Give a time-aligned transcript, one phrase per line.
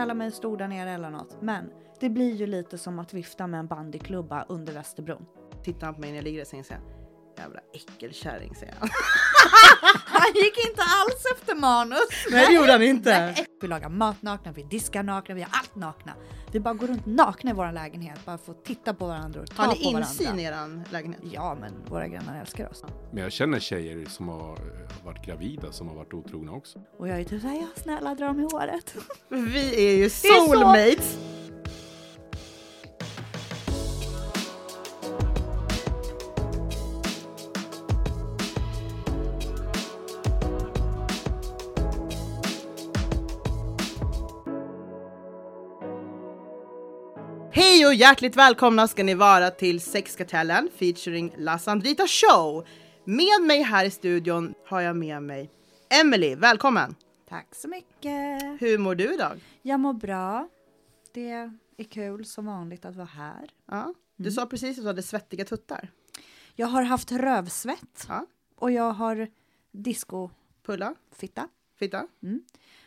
[0.00, 1.42] kalla mig stor där nere eller något.
[1.42, 5.26] Men det blir ju lite som att vifta med en bandyklubba under Västerbron.
[5.62, 6.82] Tittar han på mig när jag ligger i sängen och säger
[7.38, 8.88] Jävla äckelkärring säger han.
[10.20, 11.98] Han gick inte alls efter manus.
[12.30, 13.20] Nej det gjorde han inte.
[13.20, 13.46] Nej.
[13.60, 16.12] Vi lagar mat nakna, vi diskar nakna, vi gör allt nakna.
[16.52, 19.62] Vi bara går runt nakna i vår lägenhet, bara får titta på varandra och ta
[19.62, 20.42] Har på ni insyn varandra.
[20.42, 21.20] i eran lägenhet?
[21.32, 22.84] Ja, men våra grannar älskar oss.
[23.12, 26.78] Men jag känner tjejer som har eh, varit gravida som har varit otrogna också.
[26.98, 28.94] Och jag är typ såhär, ja snälla dra mig i håret.
[29.28, 31.18] Vi är ju är så- soulmates!
[47.90, 52.66] Och hjärtligt välkomna ska ni vara till Sexkartellen featuring La Sandrita Show.
[53.04, 55.50] Med mig här i studion har jag med mig
[56.00, 56.94] Emily, välkommen!
[57.28, 58.42] Tack så mycket.
[58.60, 59.40] Hur mår du idag?
[59.62, 60.48] Jag mår bra.
[61.14, 61.30] Det
[61.76, 63.50] är kul som vanligt att vara här.
[63.70, 65.90] Ja, du sa precis att du hade svettiga tuttar.
[66.54, 68.26] Jag har haft rövsvett Ja.
[68.56, 69.28] och jag har
[69.72, 70.36] discofitta.
[70.66, 71.48] Pulla, fitta.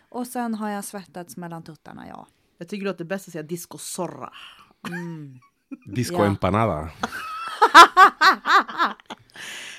[0.09, 2.27] Och sen har jag svettats mellan tuttarna, ja.
[2.57, 3.77] Jag tycker det låter bäst att säga disco
[4.87, 5.39] sorra.
[5.85, 6.25] Disco Ja.
[6.25, 6.89] empanada.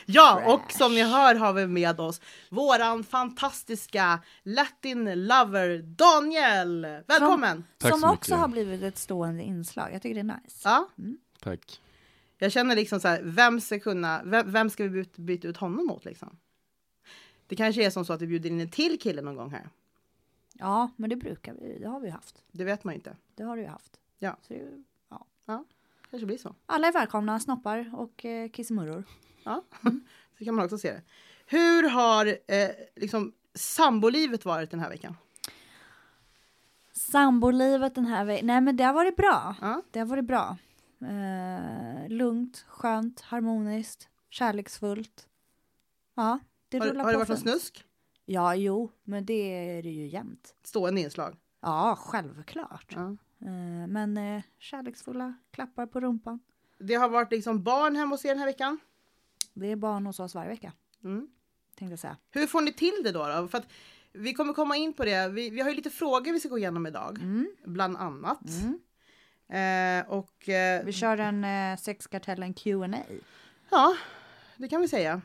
[0.06, 6.82] Ja, och som ni hör har vi med oss våran fantastiska Latin lover Daniel.
[7.06, 7.64] Välkommen!
[7.78, 8.30] Som så också mycket.
[8.40, 9.88] har blivit ett stående inslag.
[9.92, 10.60] Jag tycker det är nice.
[10.68, 10.88] Ja,
[11.40, 11.80] Tack.
[12.38, 15.56] jag känner liksom så här, vem ska kunna, vem, vem ska vi byta, byta ut
[15.56, 16.36] honom mot liksom?
[17.46, 19.68] Det kanske är som så att vi bjuder in en till kille någon gång här.
[20.52, 21.78] Ja, men det brukar vi.
[21.78, 22.42] Det har vi haft.
[22.52, 23.16] Det vet man ju inte.
[23.34, 24.00] Det har du ju haft.
[24.18, 24.36] Ja.
[24.42, 24.82] Så det,
[25.46, 25.64] ja.
[26.10, 26.54] Kanske blir så.
[26.66, 29.04] Alla är välkomna, snoppar och eh, kissemurror.
[29.44, 29.64] Ja,
[30.38, 31.02] så kan man också se det.
[31.46, 35.16] Hur har eh, liksom sambolivet varit den här veckan?
[36.92, 38.46] Sambolivet den här veckan.
[38.46, 39.56] Nej, men det har varit bra.
[39.60, 39.82] Ja.
[39.90, 40.56] Det har varit bra.
[41.00, 45.28] Eh, lugnt, skönt, harmoniskt, kärleksfullt.
[46.14, 46.38] Ja,
[46.68, 47.50] det Har, rullar har det på varit någon fint.
[47.50, 47.84] snusk?
[48.24, 50.54] Ja, jo, men det är det ju jämt.
[50.62, 51.36] Stående inslag?
[51.60, 52.92] Ja, självklart.
[52.96, 53.16] Ja.
[53.40, 56.40] Eh, men eh, kärleksfulla klappar på rumpan.
[56.78, 58.78] Det har varit liksom barn hemma hos er den här veckan.
[59.54, 60.72] Det är barn hos oss varje vecka,
[61.04, 61.28] Mm.
[61.76, 62.16] tänkte jag säga.
[62.30, 63.26] Hur får ni till det då?
[63.28, 63.48] då?
[63.48, 63.68] För att
[64.12, 65.28] vi kommer komma in på det.
[65.28, 67.48] Vi, vi har ju lite frågor vi ska gå igenom idag, Mm.
[67.64, 68.40] bland annat.
[68.62, 68.80] Mm.
[69.48, 72.98] Eh, och eh, Vi kör en eh, sexkartellen Q&A.
[73.70, 73.96] ja,
[74.56, 75.22] det kan vi säga.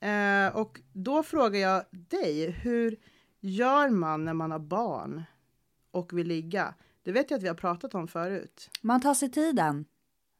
[0.00, 2.96] Eh, och då frågar jag dig, hur
[3.40, 5.22] gör man när man har barn
[5.90, 6.74] och vill ligga?
[7.02, 8.70] Det vet jag att vi har pratat om förut.
[8.80, 9.84] Man tar sig tiden.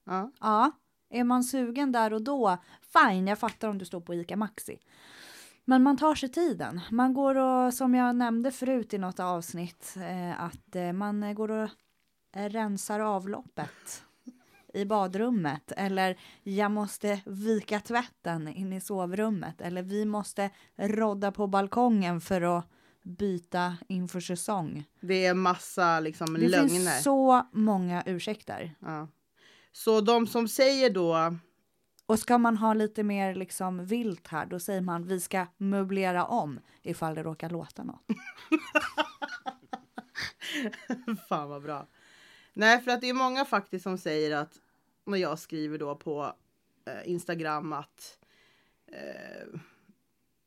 [0.04, 0.30] Ja.
[0.40, 0.70] Ja,
[1.10, 4.78] är man sugen där och då, fine, jag fattar om du står på ICA Maxi.
[5.64, 6.80] Men man tar sig tiden.
[6.90, 11.50] Man går och, som jag nämnde förut i något avsnitt, eh, att eh, man går
[11.50, 11.70] och
[12.32, 14.04] rensar avloppet
[14.74, 15.72] i badrummet.
[15.76, 19.60] Eller jag måste vika tvätten in i sovrummet.
[19.60, 22.66] Eller vi måste rodda på balkongen för att
[23.02, 24.84] byta inför säsong.
[25.00, 26.68] Det är massa liksom Det lögner.
[26.68, 28.74] finns så många ursäkter.
[28.78, 29.08] Ja.
[29.72, 31.36] Så de som säger då
[32.06, 36.24] Och ska man ha lite mer liksom vilt här, då säger man vi ska möblera
[36.24, 38.02] om ifall det råkar låta något.
[41.28, 41.86] Fan vad bra.
[42.52, 44.58] Nej, för att det är många faktiskt som säger att
[45.04, 46.34] när jag skriver då på
[46.86, 48.18] eh, Instagram att
[48.92, 49.60] eh,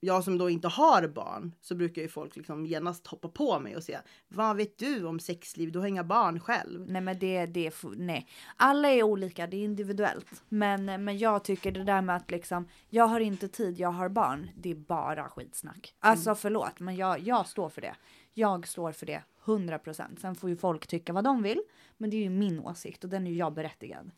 [0.06, 3.76] jag som då inte har barn så brukar ju folk liksom genast hoppa på mig
[3.76, 5.72] och säga vad vet du om sexliv?
[5.72, 6.86] Du har inga barn själv.
[6.88, 8.28] Nej men det, det nej.
[8.56, 10.44] Alla är olika, det är individuellt.
[10.50, 14.10] Men, men jag tycker det där med att liksom, jag har inte tid, jag har
[14.10, 15.96] barn, det är bara skitsnack.
[16.00, 17.96] Alltså förlåt, men jag, jag står för det.
[18.34, 20.20] Jag står för det 100%.
[20.20, 21.62] Sen får ju folk tycka vad de vill,
[21.98, 24.12] men det är ju min åsikt och den är ju jag berättigad.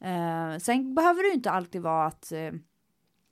[0.00, 2.52] Eh, sen behöver det inte alltid vara att eh,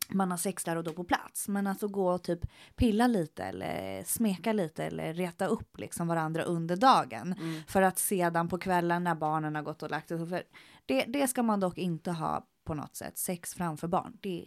[0.09, 1.49] man har sex där och då på plats.
[1.49, 2.41] Men alltså gå och typ
[2.77, 7.35] pilla lite eller smeka lite eller reta upp liksom varandra under dagen.
[7.69, 10.43] För att sedan på kvällen när barnen har gått och lagt sig.
[10.87, 13.19] Det, det ska man dock inte ha på något sätt.
[13.19, 14.19] Sex framför barn.
[14.21, 14.47] Det,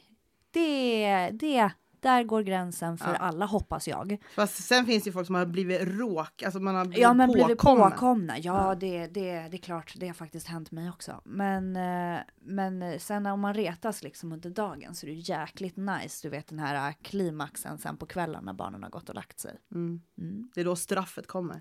[0.51, 3.15] det, det, där går gränsen för Ja.
[3.17, 4.17] alla hoppas jag.
[4.35, 7.13] Fast sen finns det ju folk som har blivit råk, alltså man har blivit Ja
[7.13, 7.89] men blivit påkomna.
[7.91, 8.37] påkomna.
[8.39, 11.21] Ja det, det, det är klart, det har faktiskt hänt mig också.
[11.25, 16.27] Men, eh, men sen om man retas liksom under dagen så är det jäkligt nice.
[16.27, 19.39] Du vet den här eh, klimaxen sen på kvällen när barnen har gått och lagt
[19.39, 19.57] sig.
[19.75, 20.01] Mm.
[20.17, 20.49] Mm.
[20.55, 21.57] Det är då straffet kommer.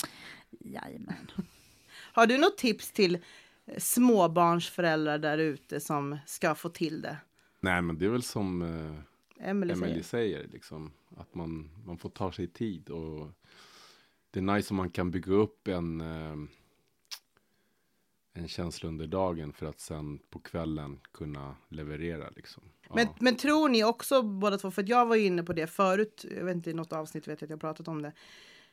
[0.61, 1.31] Jajamän.
[2.13, 3.15] Har du något tips till
[3.67, 7.17] eh, småbarnsföräldrar där ute som ska få till det?
[7.61, 8.63] Nej men det är väl som
[9.41, 10.03] Emelie Emily säger.
[10.03, 13.31] säger, liksom, att man, man får ta sig tid och
[14.31, 16.37] det är nice om man kan bygga upp en, eh,
[18.33, 22.63] en känsla under dagen för att sen på kvällen kunna leverera liksom.
[22.89, 22.95] Ja.
[22.95, 26.45] Men, men tror ni också båda två, för jag var inne på det förut, jag
[26.45, 28.13] vet inte i något avsnitt vet jag att jag pratat om det.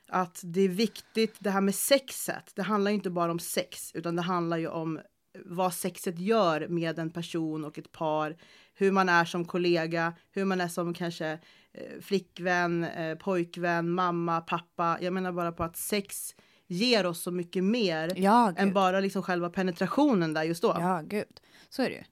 [0.08, 3.92] Att det är viktigt, det här med sexet, det handlar ju inte bara om sex,
[3.96, 5.00] utan det handlar ju om
[5.46, 8.38] vad sexet gör med en person och ett par.
[8.74, 11.40] Hur man är som kollega, hur man är som kanske
[11.72, 14.98] eh, flickvän, eh, pojkvän, mamma, pappa.
[15.02, 16.36] Jag menar bara på att sex
[16.68, 20.78] ger oss så mycket mer Ja, än bara liksom själva penetrationen där just då.
[20.80, 21.40] Ja, gud.
[21.70, 22.04] Så är det ju.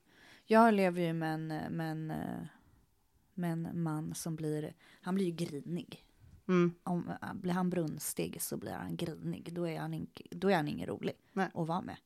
[0.45, 2.45] Jag lever ju med en, med en, eh,
[3.33, 6.05] med en man som blir, han blir ju grinig.
[6.47, 6.73] Mm.
[6.83, 9.53] Om, blir han brunstig så blir han grinig.
[9.53, 11.49] Då är han, in, då är han ingen rolig Nej.
[11.53, 11.97] att vara med.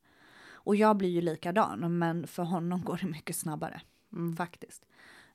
[0.68, 3.82] Och jag blir ju likadan, men för honom går det mycket snabbare.
[4.14, 4.36] Mm.
[4.36, 4.86] Faktiskt.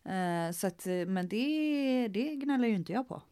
[0.05, 3.23] Eh, så att, eh, men det, det gnäller ju inte jag på.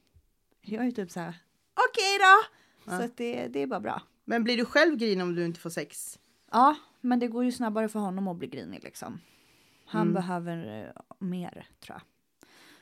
[0.61, 1.35] Jag är ju typ så här,
[1.75, 2.44] okej då!
[2.93, 2.99] Ja.
[2.99, 4.02] Så att det, det är bara bra.
[4.25, 6.19] Men blir du själv grinig om du inte får sex?
[6.50, 9.20] Ja, men det går ju snabbare för honom att bli grinig liksom.
[9.87, 10.14] Han Mm.
[10.14, 12.03] behöver eh, mer tror jag.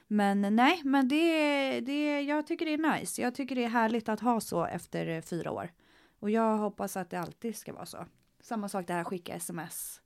[0.06, 3.22] Men nej, men det, det, jag tycker det är nice.
[3.22, 5.70] Jag tycker det är härligt att ha så efter fyra år.
[6.18, 8.06] Och jag hoppas att det alltid ska vara så.
[8.40, 10.00] Samma sak det här skicka sms,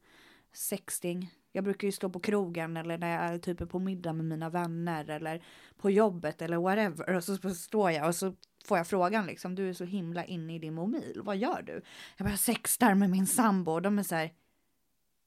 [0.52, 1.34] sexting.
[1.52, 4.50] Jag brukar ju stå på krogen eller när jag är typ på middag med mina
[4.50, 5.44] vänner eller
[5.76, 7.16] på jobbet eller whatever.
[7.16, 8.34] Och så står jag och så
[8.64, 11.82] får jag frågan liksom, du är så himla inne i din mobil, vad gör du?
[12.16, 14.30] Jag bara sextar med min sambo och de är så här,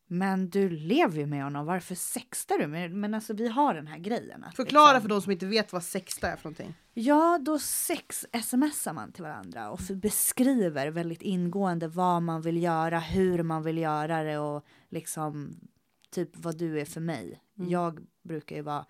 [0.07, 2.67] men du lever ju med honom, varför sextar du?
[2.67, 4.43] Men, men alltså vi har den här grejen.
[4.43, 6.73] Att Förklara liksom, för de som inte vet vad sexta är för någonting.
[6.93, 12.99] Ja, då sex-smsar man till varandra och för- beskriver väldigt ingående vad man vill göra,
[12.99, 15.59] hur man vill göra det och liksom
[16.11, 17.41] typ vad du är för mig.
[17.57, 17.69] Mm.
[17.69, 18.85] Jag brukar ju vara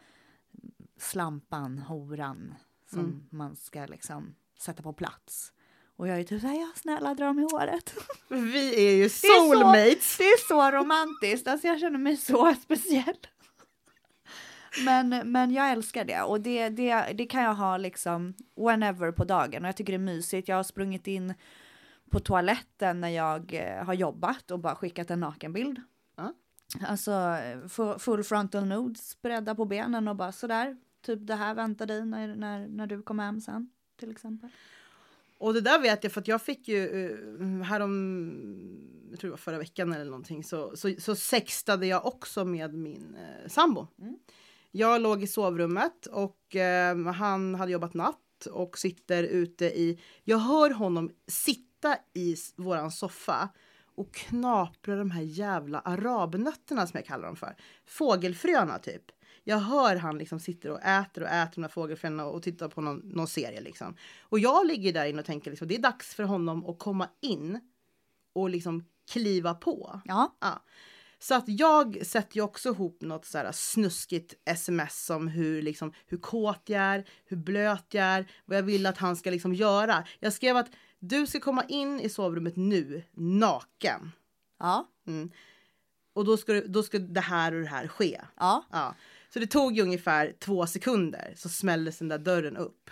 [0.99, 2.53] slampan, horan
[2.89, 3.23] som Mm.
[3.29, 5.51] man ska liksom sätta på plats.
[5.97, 7.93] Och jag är typ såhär, ja snälla dra mig i håret.
[8.27, 10.17] Vi är ju är så- soulmates!
[10.17, 13.17] Det är så romantiskt, alltså jag känner mig så speciell.
[14.85, 19.23] Men, men jag älskar det och det, det, det kan jag ha liksom whenever på
[19.23, 20.47] dagen och jag tycker det är mysigt.
[20.47, 21.33] Jag har sprungit in
[22.09, 25.81] på toaletten när jag eh, har jobbat och bara skickat en nakenbild.
[26.15, 26.33] Ja.
[26.87, 27.11] Alltså
[27.67, 30.77] fu- full frontal nudes, bredda på benen och bara sådär.
[31.05, 33.69] Typ det här väntar dig när, när, när du kommer hem sen
[33.99, 34.49] till exempel.
[35.37, 39.31] Och det där vet jag för att jag fick ju uh, härom, jag tror det
[39.31, 43.87] var förra veckan eller någonting, så, så, så sextade jag också med min uh, sambo.
[43.99, 44.17] Mm.
[44.77, 50.37] Jag låg i sovrummet och eh, han hade jobbat natt och sitter ute i, jag
[50.37, 53.49] hör honom sitta i våran soffa
[53.95, 57.55] och knapra de här jävla arabnötterna som jag kallar dem för.
[57.85, 59.03] Fågelfröna typ.
[59.47, 62.97] Jag hör han liksom sitter och äter och äter de fågelfröna och tittar på någon,
[62.97, 63.95] någon serie liksom.
[64.21, 67.09] Och jag ligger där inne och tänker liksom det är dags för honom att komma
[67.21, 67.59] in
[68.33, 70.01] och liksom kliva på.
[70.05, 70.61] Ja, Ja.
[71.19, 75.93] Så att jag sätter ju också ihop något så här snuskigt sms om hur, liksom,
[76.05, 79.53] hur kåt jag är, hur blöt jag är, vad jag vill att han ska liksom
[79.53, 80.03] göra.
[80.19, 80.69] Jag skrev att
[80.99, 84.11] du ska komma in i sovrummet nu, naken.
[84.59, 85.31] ja, Mm.
[86.13, 88.21] Och då ska, då ska det här och det här ske.
[88.35, 88.65] ja.
[88.71, 88.95] Ja.
[89.35, 92.89] Så det tog ju ungefär två sekunder så smälldes den där dörren upp.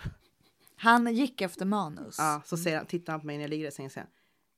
[0.76, 2.16] Han gick efter manus.
[2.18, 4.06] Ja, så säger han, tittar han på mig när jag ligger där och säger han,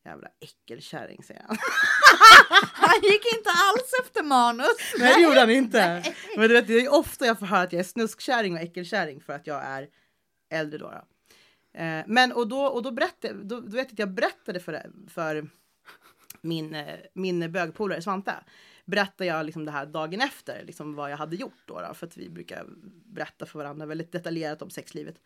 [0.05, 1.57] jävla äckelkärring säger han.
[2.73, 4.76] Han gick inte alls efter manus.
[4.99, 6.14] Nej det gjorde han inte.
[6.37, 9.21] Men du vet, det är ofta jag får höra att jag är snuskkärring och äckelkärring
[9.21, 9.88] för att jag är
[10.50, 10.90] äldre då.
[10.90, 11.81] då.
[11.81, 14.90] Eh, men och då, och då berättade, då, då vet jag att jag berättade för,
[15.09, 15.49] för
[16.40, 18.35] min, eh, min bögpolare Svante.
[18.87, 21.95] Berättade jag liksom det här dagen efter, liksom vad jag hade gjort då, då.
[21.95, 22.66] För att vi brukar
[23.05, 25.21] berätta för varandra väldigt detaljerat om sexlivet.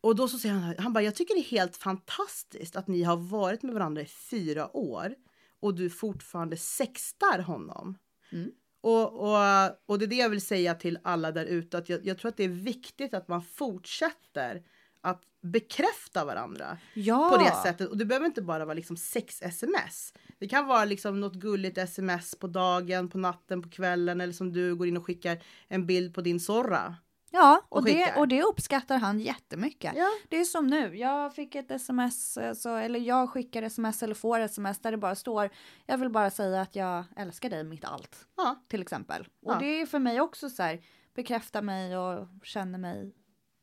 [0.00, 3.02] Och då så säger han, han bara, jag tycker det är helt fantastiskt att ni
[3.02, 5.14] har varit med varandra i fyra år
[5.60, 7.98] och du fortfarande sextar honom.
[8.32, 8.50] Mm.
[8.80, 9.38] Och, och,
[9.86, 12.28] och det är det jag vill säga till alla där ute, att jag, jag tror
[12.28, 14.62] att det är viktigt att man fortsätter
[15.00, 17.30] att bekräfta varandra Ja.
[17.30, 17.88] på det sättet.
[17.88, 20.14] Och det behöver inte bara vara liksom sex-sms.
[20.40, 24.52] Det kan vara liksom något gulligt sms på dagen, på natten, på kvällen eller som
[24.52, 26.96] du går in och skickar en bild på din Zorra.
[27.32, 29.92] Ja, och, och det, och det uppskattar han jättemycket.
[29.96, 30.08] Ja.
[30.28, 34.40] Det är som nu, jag fick ett sms, alltså, eller jag skickar sms eller får
[34.40, 35.50] sms där det bara står
[35.86, 38.64] jag vill bara säga att jag älskar dig mitt allt, Ja.
[38.68, 39.28] till exempel.
[39.42, 39.58] Och Ja.
[39.58, 40.80] det är för mig också så här,
[41.14, 43.14] bekräfta mig och känner mig,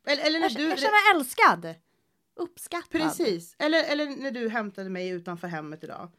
[0.07, 0.69] Eller, eller när jag, du...
[0.69, 1.75] jag känner mig älskad.
[2.35, 3.01] Uppskattad.
[3.01, 3.55] Precis.
[3.59, 6.09] Eller, eller när du hämtade mig utanför hemmet idag.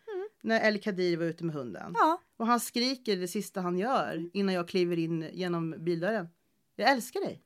[0.42, 1.92] När El Kadir var ute med hunden.
[1.94, 6.28] Ja, Och han skriker det sista han gör innan jag kliver in genom bildörren.
[6.76, 7.42] Jag älskar dig.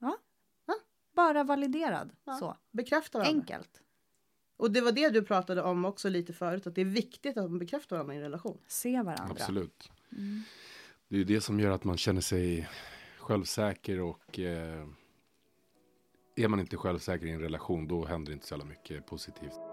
[1.15, 2.11] bara validerad.
[2.25, 2.35] Ja.
[2.35, 3.41] Så, Bekräfta varandra.
[3.41, 3.83] enkelt.
[4.57, 7.51] Och det var det du pratade om också lite förut, att det är viktigt att
[7.51, 8.59] man bekräftar varandra i en relation.
[8.67, 9.27] Se varandra.
[9.31, 9.91] Absolut.
[10.13, 10.43] Mm.
[11.09, 12.69] Det är det som gör att man känner sig
[13.19, 14.87] självsäker och eh,
[16.37, 19.72] är man inte självsäker i en relation då händer inte så jävla mycket positivt.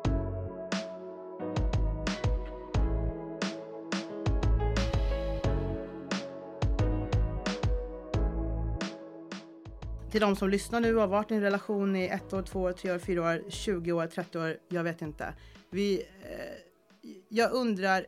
[10.12, 12.62] Till de som lyssnar nu och har varit i en relation i ett år, två
[12.62, 15.34] år, tre år, fyra år, 20 år, 30 år, jag vet inte.
[15.70, 18.06] Vi, eh, jag undrar,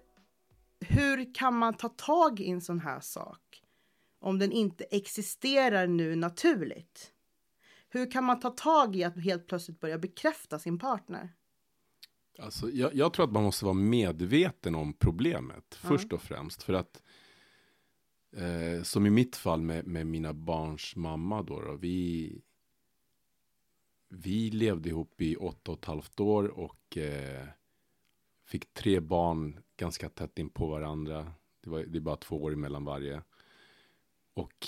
[0.79, 3.63] hur kan man ta tag i en sån här sak
[4.22, 7.12] om den inte existerar nu naturligt?
[7.89, 11.34] Hur kan man ta tag i att helt plötsligt börja bekräfta sin partner?
[12.39, 15.89] Alltså, jag, jag tror att man måste vara medveten om problemet Ja.
[15.89, 16.63] först och främst.
[16.63, 17.01] För att
[18.32, 22.42] eh, som i mitt fall med, med mina barns mamma då, då vi,
[24.10, 27.48] vi levde ihop i åtta och ett halvt år och eh,
[28.46, 31.34] fick tre barn ganska tätt in på varandra.
[31.62, 33.24] Det, var, det är bara två år emellan varje.
[34.34, 34.68] Och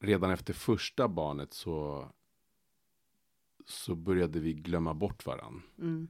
[0.00, 2.08] redan efter första barnet så,
[3.66, 5.62] så började vi glömma bort varandra.
[5.78, 6.08] Mm.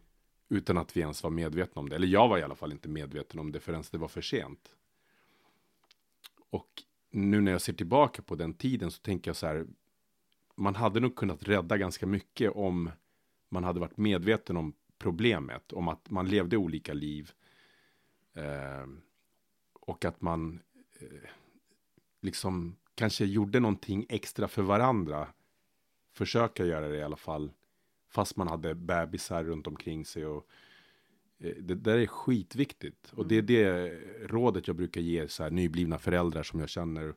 [0.48, 1.96] Utan att vi ens var medvetna om det.
[1.96, 4.76] Eller jag var i alla fall inte medveten om det förrän det var för sent.
[6.50, 6.82] Och
[7.16, 9.66] nu när jag ser tillbaka på den tiden så tänker jag så här.
[10.54, 12.90] Man hade nog kunnat rädda ganska mycket om
[13.48, 15.72] man hade varit medveten om problemet.
[15.72, 17.32] Om att man levde olika liv.
[18.34, 18.86] Eh,
[19.72, 20.60] och att man
[21.00, 21.30] eh,
[22.20, 25.28] liksom kanske gjorde någonting extra för varandra.
[26.12, 27.52] Försöka göra det i alla fall.
[28.08, 30.26] Fast man hade bebisar runt omkring sig.
[30.26, 30.65] Och, eh,
[31.38, 33.12] det där är skitviktigt.
[33.12, 33.90] Och det är det
[34.26, 37.14] rådet jag brukar ge så här, nyblivna föräldrar som jag känner.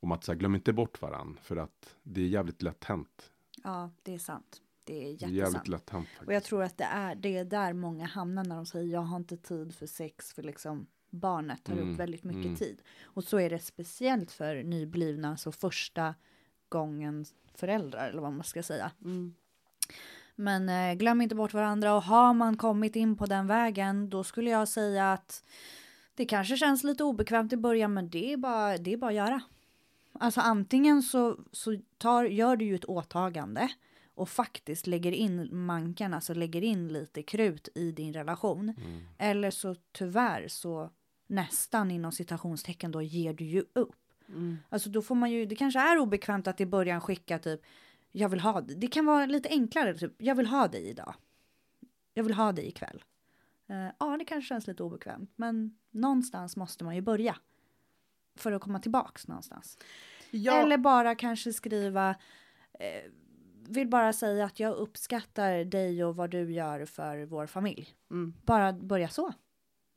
[0.00, 1.38] Om att så här, glöm inte bort varann.
[1.42, 3.30] För att det är jävligt lätt hänt.
[3.64, 4.62] Ja, det är sant.
[4.84, 5.32] Det är jättesant.
[5.32, 8.56] jävligt lätt hänt Och jag tror att det är, det är där många hamnar när
[8.56, 12.24] de säger jag har inte tid för sex för liksom barnet tar Mm, upp väldigt
[12.24, 12.56] mycket mm.
[12.56, 12.82] tid.
[13.02, 16.14] Och så är det speciellt för nyblivna, alltså första
[16.68, 18.92] gången föräldrar eller vad man ska säga.
[19.04, 19.34] Mm.
[20.38, 24.24] Men eh, glöm inte bort varandra och har man kommit in på den vägen då
[24.24, 25.44] skulle jag säga att
[26.14, 29.16] det kanske känns lite obekvämt i början men det är bara, det är bara att
[29.16, 29.40] göra.
[30.12, 33.68] Alltså antingen så, så tar, gör du ju ett åtagande
[34.14, 38.68] och faktiskt lägger in manken, alltså lägger in lite krut i din relation.
[38.68, 39.00] Mm.
[39.18, 40.90] Eller så tyvärr så
[41.26, 43.94] nästan inom citationstecken då ger du ju upp.
[44.28, 44.58] Mm.
[44.68, 47.60] Alltså då får man ju, det kanske är obekvämt att i början skicka typ,
[48.18, 48.76] jag vill ha dig.
[48.76, 51.14] Det kan vara lite enklare, typ, jag vill ha dig idag.
[52.14, 53.04] Jag vill ha dig ikväll.
[53.68, 57.36] Eh, ja, det kanske känns lite obekvämt, men någonstans måste man ju börja.
[58.36, 59.78] För att komma tillbaks någonstans.
[60.30, 62.10] Ja, Eller bara kanske skriva,
[62.78, 63.10] eh,
[63.68, 67.94] vill bara säga att jag uppskattar dig och vad du gör för vår familj.
[68.10, 68.34] mm.
[68.46, 69.32] Bara börja så.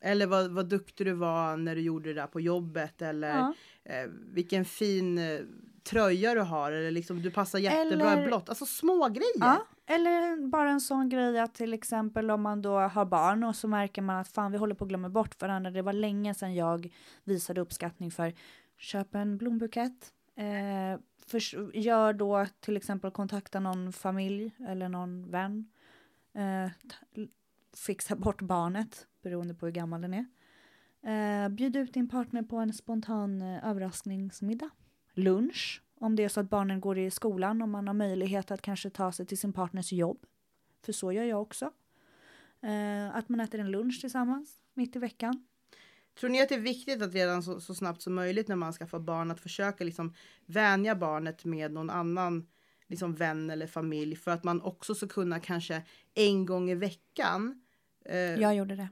[0.04, 3.02] Eller vad, vad duktig du var när du gjorde det där på jobbet.
[3.02, 3.54] Eller Ja.
[3.84, 5.40] eh, vilken fin eh,
[5.84, 6.72] tröja du har.
[6.72, 8.50] Eller liksom du passar jättebra Eller- i blått.
[8.50, 9.32] Alltså små grejer.
[9.40, 13.56] Ja, eller bara en sån grej att till exempel om man då har barn och
[13.56, 15.72] så märker man att fan vi håller på att glömma bort varandra.
[15.72, 18.34] Det var länge sedan jag visade uppskattning för
[18.78, 20.14] köp en blombukett.
[20.36, 25.70] Eh, för, gör då till exempel kontakta någon familj eller någon vän.
[26.34, 26.72] Eh,
[27.76, 30.26] fixa bort barnet beroende på hur gammal den är.
[31.04, 34.70] Eh, bjud ut din partner på en spontan eh, överraskningsmiddag.
[35.14, 38.62] Lunch om det är så att barnen går i skolan, om man har möjlighet att
[38.62, 40.26] kanske ta sig till sin partners jobb.
[40.86, 41.72] För så gör jag också.
[42.62, 45.46] Eh, att man äter en lunch tillsammans mitt i veckan.
[46.20, 48.74] Tror ni att det är viktigt att redan så, så snabbt som möjligt när man
[48.74, 50.14] skaffar barn att försöka liksom
[50.46, 52.48] vänja barnet med någon annan
[52.88, 57.62] liksom vän eller familj för att man också ska kunna kanske en gång i veckan
[58.06, 58.90] eh, Jag gjorde det.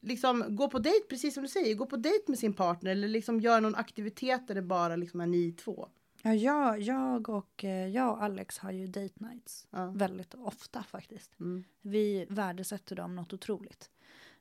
[0.00, 3.08] Liksom gå på dejt, precis som du säger, gå på dejt med sin partner eller
[3.08, 5.88] liksom göra någon aktivitet där det bara liksom är ni två.
[6.22, 9.86] Ja, jag, jag, och, eh, jag och Alex har ju date nights Ja.
[9.90, 11.40] väldigt ofta faktiskt.
[11.40, 11.64] Mm.
[11.82, 13.90] Vi värdesätter dem något otroligt.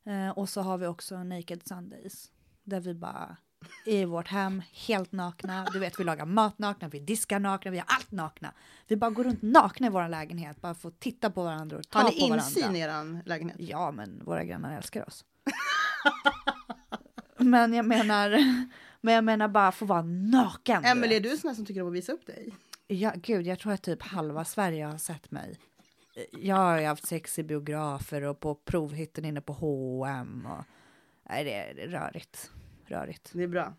[0.04, 2.32] Eh, och så har vi också Naked Sundays.
[2.64, 3.38] Där vi bara
[3.86, 5.68] i vårt hem helt nakna.
[5.74, 8.54] Du vet, vi lagar mat nakna, vi diskar nakna, vi gör allt nakna.
[8.88, 12.00] Vi bara går runt nakna i vår lägenhet, bara får titta på varandra och ta
[12.00, 12.46] Har på ni varandra.
[12.46, 13.58] insyn i er lägenhet?
[13.60, 15.26] Ja, men våra grannar älskar oss.
[17.38, 18.30] men jag menar,
[19.02, 20.86] men jag menar bara få vara naken.
[20.86, 22.56] Emelie, är du sån som tycker om att visa upp dig?
[22.88, 25.58] Ja, gud, jag tror att typ halva Sverige har sett mig.
[26.32, 30.66] Jag har haft sex i biografer och på provhytten inne på H&M och
[31.30, 32.52] Nej, det är rörigt.
[32.90, 33.30] Rörigt.
[33.34, 33.74] Det är bra.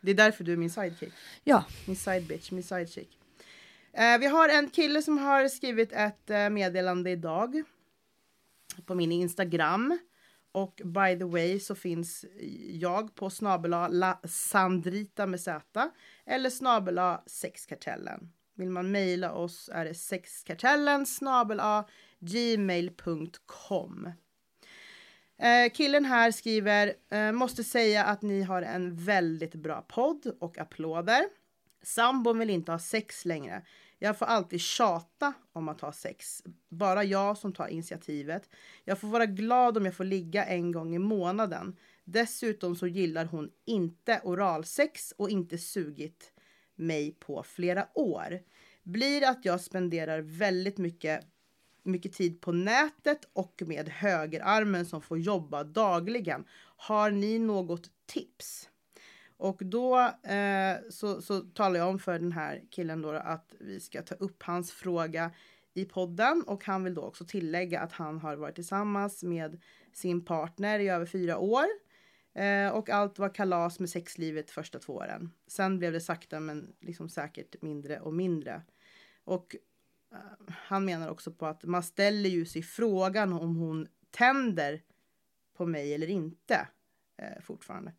[0.00, 1.12] Det är därför du är min sidekick.
[1.44, 1.64] Ja.
[1.86, 3.18] Min side bitch, min side chick.
[3.92, 7.62] Eh, vi har en kille som har skrivit ett eh, meddelande idag.
[8.86, 9.98] på min Instagram.
[10.52, 12.24] Och by the way så finns
[12.70, 15.90] jag på snabela la Sandrita med Z
[16.26, 18.32] eller snabela sexkartellen.
[18.54, 21.88] Vill man mejla oss är det sexkartellen snabela
[22.20, 24.10] gmail.com.
[25.38, 30.58] Eh, killen här skriver, eh, måste säga att ni har en väldigt bra podd och
[30.58, 31.24] applåder.
[31.82, 33.62] Sambon vill inte ha sex längre.
[33.98, 36.42] Jag får alltid tjata om att ha sex.
[36.68, 38.50] Bara jag som tar initiativet.
[38.84, 41.76] Jag får vara glad om jag får ligga en gång i månaden.
[42.04, 46.32] Dessutom så gillar hon inte oralsex och inte sugit
[46.74, 48.40] mig på flera år.
[48.82, 51.24] Blir att jag spenderar väldigt mycket
[51.86, 56.44] mycket tid på nätet och med högerarmen som får jobba dagligen.
[56.76, 58.68] Har ni något tips?
[59.36, 63.80] Och då eh, så, så talar jag om för den här killen då att vi
[63.80, 65.30] ska ta upp hans fråga
[65.74, 69.60] i podden och han vill då också tillägga att han har varit tillsammans med
[69.92, 71.66] sin partner i över fyra år.
[72.34, 75.30] Eh, och allt var kalas med sexlivet första två åren.
[75.46, 78.62] Sen blev det sakta men liksom säkert mindre och mindre.
[79.24, 79.56] Och
[80.48, 84.82] han menar också på att man ställer ju sig frågan om hon tänder
[85.56, 86.68] på mig eller inte
[87.16, 87.92] eh, fortfarande.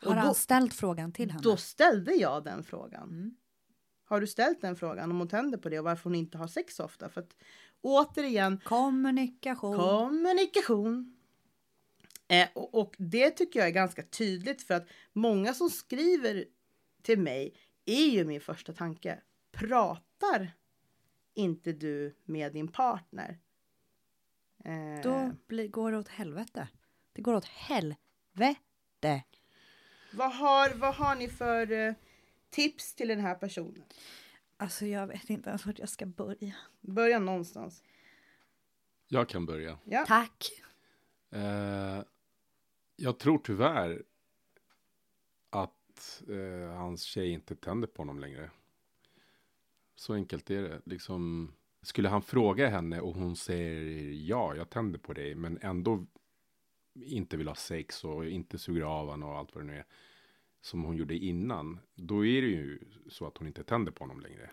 [0.00, 1.42] Har han då- ställt frågan till henne?
[1.42, 3.08] Då ställde jag den frågan.
[3.08, 3.36] Mm.
[4.04, 6.46] Har du ställt den frågan om hon tänder på det och varför hon inte har
[6.46, 7.08] sex ofta?
[7.08, 7.36] För att
[7.80, 9.76] återigen, Kommunikation.
[9.76, 11.16] kommunikation.
[12.28, 16.44] Eh, och, och det tycker jag är ganska tydligt för att många som skriver
[17.02, 19.20] till mig är ju min första tanke.
[19.52, 20.52] Pratar
[21.38, 23.38] inte du med din partner?
[24.64, 26.68] Eh, Då blir, går det åt helvete.
[27.12, 29.24] Det går åt helvete.
[30.12, 31.94] vad, har, vad har ni för eh,
[32.50, 33.84] tips till den här personen?
[34.56, 36.54] Alltså jag vet inte ens vart jag ska börja.
[36.80, 37.82] Börja någonstans.
[39.08, 39.78] Jag kan börja.
[39.84, 40.04] Ja.
[40.08, 40.62] Tack.
[41.30, 42.02] Eh,
[42.96, 44.02] jag tror tyvärr
[45.50, 48.50] att eh, hans tjej inte tänder på honom längre.
[49.98, 50.80] Så enkelt är det.
[50.84, 56.06] Liksom, skulle han fråga henne och hon säger ja, jag tänder på dig, men ändå
[57.04, 59.84] inte vill ha sex och inte suger av honom och allt vad det nu är,
[60.60, 64.20] som hon gjorde innan, då är det ju så att hon inte tänder på honom
[64.20, 64.50] längre.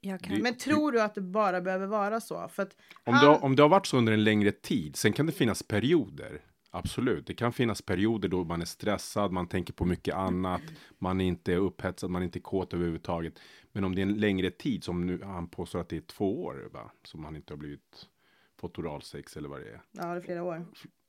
[0.00, 0.36] Jag kan...
[0.36, 2.48] Det- Men tror du att det bara behöver vara så?
[2.48, 4.96] För att Om, han, det, har- om det har varit så under en längre tid,
[4.96, 6.42] sen kan det finnas perioder.
[6.74, 10.62] Absolut, det kan finnas perioder då man är stressad, man tänker på mycket annat,
[10.98, 13.38] man är inte upphetsad, man är inte kåt överhuvudtaget.
[13.72, 16.44] Men om det är en längre tid, som nu han påstår att det är två
[16.44, 16.90] år, va?
[17.02, 18.08] som han inte har blivit
[18.56, 19.80] fått oralsex eller vad det är.
[19.92, 20.66] Ja, det är flera år.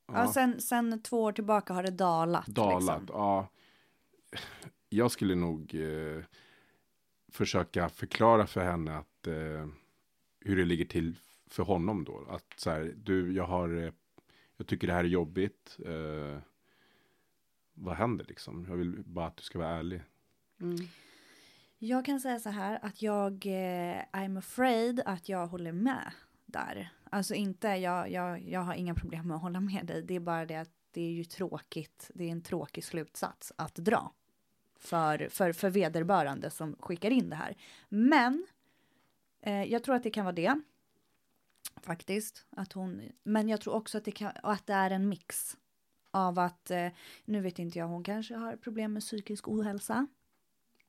[0.07, 2.47] ja, sen, sen två år tillbaka har det dalat.
[2.47, 3.07] Dalat, Liksom.
[3.07, 3.47] ja.
[4.89, 6.23] Jag skulle nog eh,
[7.31, 9.67] försöka förklara för henne att eh,
[10.39, 11.15] hur det ligger till
[11.47, 12.25] för honom då.
[12.29, 13.91] Att så här, du, jag har, eh,
[14.57, 15.77] jag tycker det här är jobbigt.
[15.85, 16.39] Eh,
[17.73, 18.65] vad händer liksom?
[18.69, 20.01] Jag vill bara att du ska vara ärlig.
[20.61, 20.87] Mm.
[21.77, 26.11] Jag kan säga så här att jag eh, I'm afraid att jag håller med
[26.45, 26.89] där.
[27.09, 30.01] Alltså inte, jag, jag, jag har inga problem med att hålla med dig.
[30.01, 32.11] Det är bara det att det är ju tråkigt.
[32.13, 34.13] Det är en tråkig slutsats att dra.
[34.79, 37.57] För, för, för vederbörande som skickar in det här.
[37.89, 38.47] Men
[39.41, 40.61] eh, jag tror att det kan vara det.
[41.81, 42.45] Faktiskt.
[42.49, 45.57] Att hon, men jag tror också att det, kan, att det är en mix.
[46.11, 46.87] Av att, eh,
[47.25, 50.07] nu vet inte jag, hon kanske har problem med psykisk ohälsa.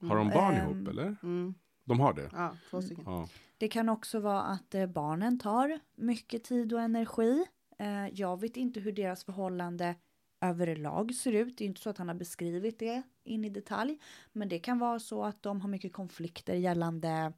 [0.00, 1.16] Har de barn Ehm, ihop eller?
[1.22, 1.54] Mm.
[1.84, 2.30] De har det?
[2.32, 3.04] Ja, två stycken.
[3.06, 3.28] Ja.
[3.58, 7.46] Det kan också vara att eh, barnen tar mycket tid och energi.
[7.78, 9.94] Eh, jag vet inte hur deras förhållande
[10.40, 11.58] överlag ser ut.
[11.58, 13.98] Det är inte så att han har beskrivit det in i detalj.
[14.32, 17.32] Men det kan vara så att de har mycket konflikter gällande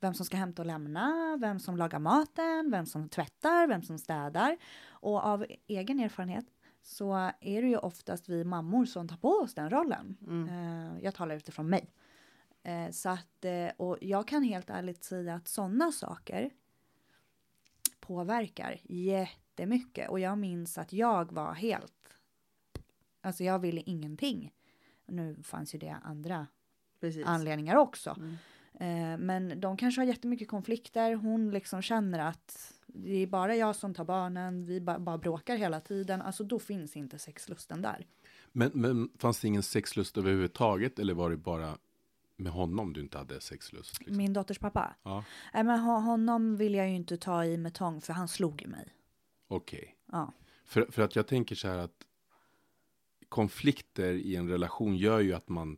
[0.00, 3.98] vem som ska hämta och lämna, vem som lagar maten, vem som tvättar, vem som
[3.98, 4.56] städar.
[4.88, 6.46] Och av egen erfarenhet
[6.82, 10.16] så är det ju oftast vi mammor som tar på oss den rollen.
[10.26, 10.48] Mm.
[10.48, 11.90] Eh, jag talar utifrån mig.
[12.62, 16.50] Eh, så att, eh, och jag kan helt ärligt säga att sådana saker
[18.00, 20.10] påverkar jättemycket.
[20.10, 22.14] Och jag minns att jag var helt,
[23.20, 24.52] alltså jag ville ingenting.
[25.06, 26.46] Nu fanns ju det andra
[27.00, 27.26] Precis.
[27.26, 28.16] anledningar också.
[28.18, 28.34] Mm.
[28.74, 31.14] Eh, men de kanske har jättemycket konflikter.
[31.14, 35.56] Hon liksom känner att det är bara jag som tar barnen, vi ba- bara bråkar
[35.56, 36.22] hela tiden.
[36.22, 38.06] Alltså då finns inte sexlusten där.
[38.52, 41.78] Men, men fanns det ingen sexlust överhuvudtaget eller var det bara
[42.36, 43.98] med honom du inte hade sexlust?
[44.00, 44.16] Liksom?
[44.16, 44.94] Min dotters pappa.
[45.02, 48.28] Ja, Nej men ho- honom vill jag ju inte ta i med tång för han
[48.28, 48.94] slog ju mig.
[49.48, 49.96] okej.
[50.12, 50.32] Ja.
[50.64, 52.04] För, för att jag tänker så här att
[53.34, 55.76] konflikter i en relation gör ju att man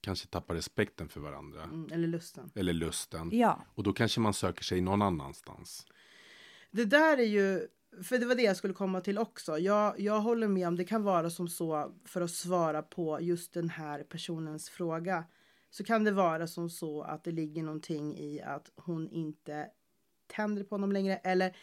[0.00, 1.62] kanske tappar respekten för varandra.
[1.62, 1.92] Mm.
[1.92, 2.50] Eller lusten.
[2.54, 3.30] Eller lusten.
[3.32, 3.64] Ja.
[3.74, 5.86] Och då kanske man söker sig någon annanstans.
[6.70, 7.68] Det där är ju
[8.02, 9.58] för det var det jag skulle komma till också.
[9.58, 13.52] Jag, jag håller med om det kan vara som så för att svara på just
[13.54, 15.24] den här personens fråga.
[15.70, 19.70] Så kan det vara som så att det ligger någonting i att hon inte
[20.26, 21.16] tänder på honom längre.
[21.16, 21.56] Eller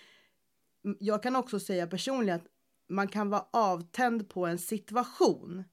[1.00, 2.48] jag kan också säga personligen att
[2.92, 5.64] man kan vara avtänd på en situation.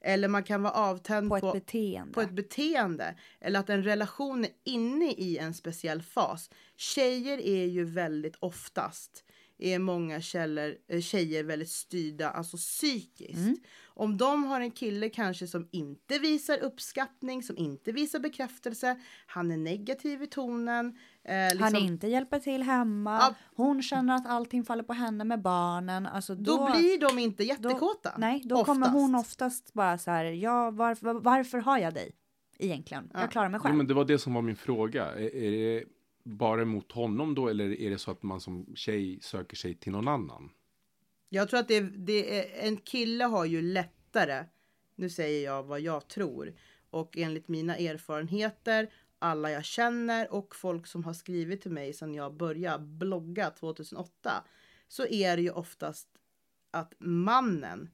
[0.00, 2.12] Eller man kan vara avtänd På på, ett beteende.
[2.12, 3.14] på ett beteende.
[3.40, 6.50] Eller att en relation är inne i en speciell fas.
[6.76, 9.24] Tjejer är ju väldigt oftast
[9.62, 13.38] är många källor, eh, tjejer väldigt styrda, alltså psykiskt.
[13.38, 13.56] Mm.
[13.84, 19.50] Om de har en kille kanske som inte visar uppskattning, som inte visar bekräftelse, han
[19.50, 20.98] är negativ i tonen.
[21.24, 23.18] Eh, liksom, Han inte hjälper till hemma.
[23.20, 23.34] Ja.
[23.54, 26.06] Hon känner att allting faller på henne med barnen.
[26.06, 28.14] Alltså då, då, blir de inte jättekåta.
[28.18, 28.94] Nej, då kommer Oftast.
[28.94, 32.12] hon oftast bara så här, ja, varför, varför har jag dig?
[32.58, 33.10] Egentligen.
[33.14, 33.20] Ja.
[33.20, 33.76] Jag klarar mig Jo, själv.
[33.76, 35.04] men det var det som var min fråga.
[35.06, 35.84] Är, är det
[36.24, 39.92] bara mot honom då eller är det så att man som tjej söker sig till
[39.92, 40.50] någon annan?
[41.28, 44.44] Jag tror att det, det är, en kille har ju lättare,
[44.96, 46.54] nu säger jag vad jag tror,
[46.90, 48.88] och enligt mina erfarenheter,
[49.22, 54.44] alla jag känner och folk som har skrivit till mig sedan jag började blogga 2008,
[54.88, 56.08] så är det ju oftast
[56.70, 57.90] att mannen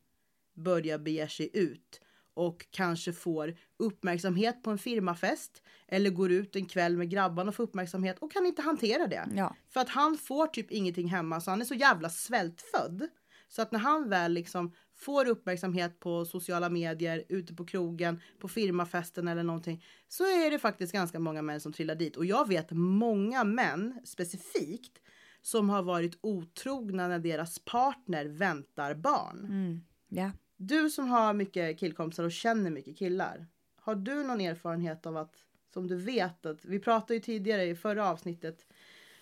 [0.55, 2.01] börjar bege sig ut
[2.35, 7.55] och kanske får uppmärksamhet på en firmafest eller går ut en kväll med grabbarna och
[7.55, 9.29] får uppmärksamhet och kan inte hantera det.
[9.35, 9.57] Ja.
[9.69, 13.09] För att han får typ ingenting hemma så han är så jävla svältfödd.
[13.49, 18.49] Så att när han väl liksom får uppmärksamhet på sociala medier, ute på krogen, på
[18.49, 19.85] firmafesten eller någonting.
[20.09, 22.17] Så är det faktiskt ganska många män som trillar dit.
[22.17, 25.03] Och jag vet många män specifikt
[25.43, 29.39] som har varit otrogna när deras partner väntar barn.
[29.45, 29.81] Mm.
[30.09, 30.31] ja.
[30.57, 33.47] Du som har mycket killkompisar och känner mycket killar.
[33.77, 35.35] Har du någon erfarenhet av att,
[35.73, 38.67] som du vet att, vi pratade ju tidigare i förra avsnittet,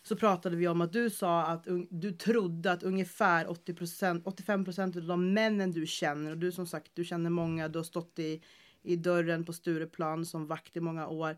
[0.06, 5.06] så pratade vi om att du sa att du trodde att ungefär 80%, 85% av
[5.06, 8.42] de männen du känner, och du som sagt, du känner många, du har stått i,
[8.82, 11.36] i dörren på Stureplan som vakt i många år.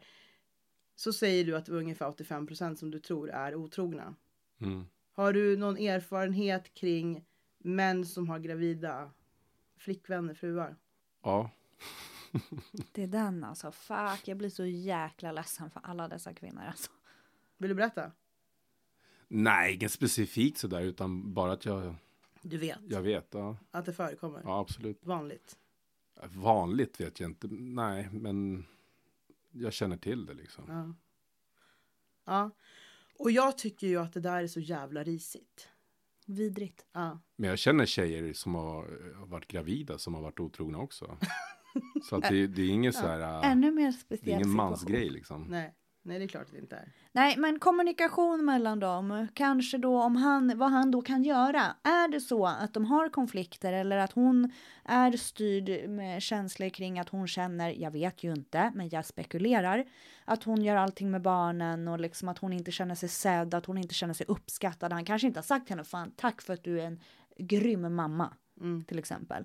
[0.97, 4.15] Så säger du att det är ungefär 85% som du tror är otrogna.
[4.61, 4.87] Mm.
[5.13, 7.25] Har du någon erfarenhet kring
[7.59, 9.11] män som har gravida
[9.77, 10.77] flickvänner, fruar?
[11.23, 11.51] Ja,
[12.93, 13.73] Det är den alltså.
[13.73, 16.91] Fuck, jag blir så jäkla ledsen för alla dessa kvinnor alltså.
[17.59, 18.13] Vill du berätta?
[19.29, 21.95] Nej, inget specifikt sådär utan bara att jag,
[22.43, 23.29] Du vet jag vet.
[23.31, 24.41] Ja, att det förekommer.
[24.45, 25.07] ja absolut.
[25.07, 25.57] Vanligt.
[26.25, 27.49] Vanligt vet jag inte.
[27.51, 28.67] Nej, men
[29.51, 30.65] jag känner till det liksom.
[30.69, 30.95] Ja.
[32.25, 32.51] ja.
[33.19, 35.69] Och jag tycker ju att det där är så jävla risigt.
[36.27, 36.87] Vidrigt.
[36.93, 37.19] Ja.
[37.37, 41.19] Men jag känner tjejer som har, har varit gravida som har varit otrogna också.
[42.09, 45.11] Så att det, det är ingen så här, äh, Ännu mer det är ingen mansgrej
[45.11, 45.47] liksom.
[45.49, 45.75] Nej.
[46.09, 46.93] Nej, det är klart att det inte är.
[47.13, 51.63] Nej, men kommunikation mellan dem, kanske då om han, vad han då kan göra.
[51.83, 54.53] Är det så att de har konflikter eller att hon
[54.85, 59.85] är styrd med känslor kring att hon känner, jag vet ju inte, men jag spekulerar,
[60.25, 63.67] att hon gör allting med barnen och liksom att hon inte känner sig sedd, att
[63.67, 64.93] hon inte känner sig uppskattad.
[64.93, 67.01] Han kanske inte har sagt till henne, fan tack för att du är en
[67.39, 68.85] grym mamma, Mm.
[68.85, 69.45] till exempel.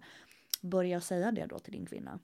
[0.61, 2.19] Börja säga det då till din kvinna.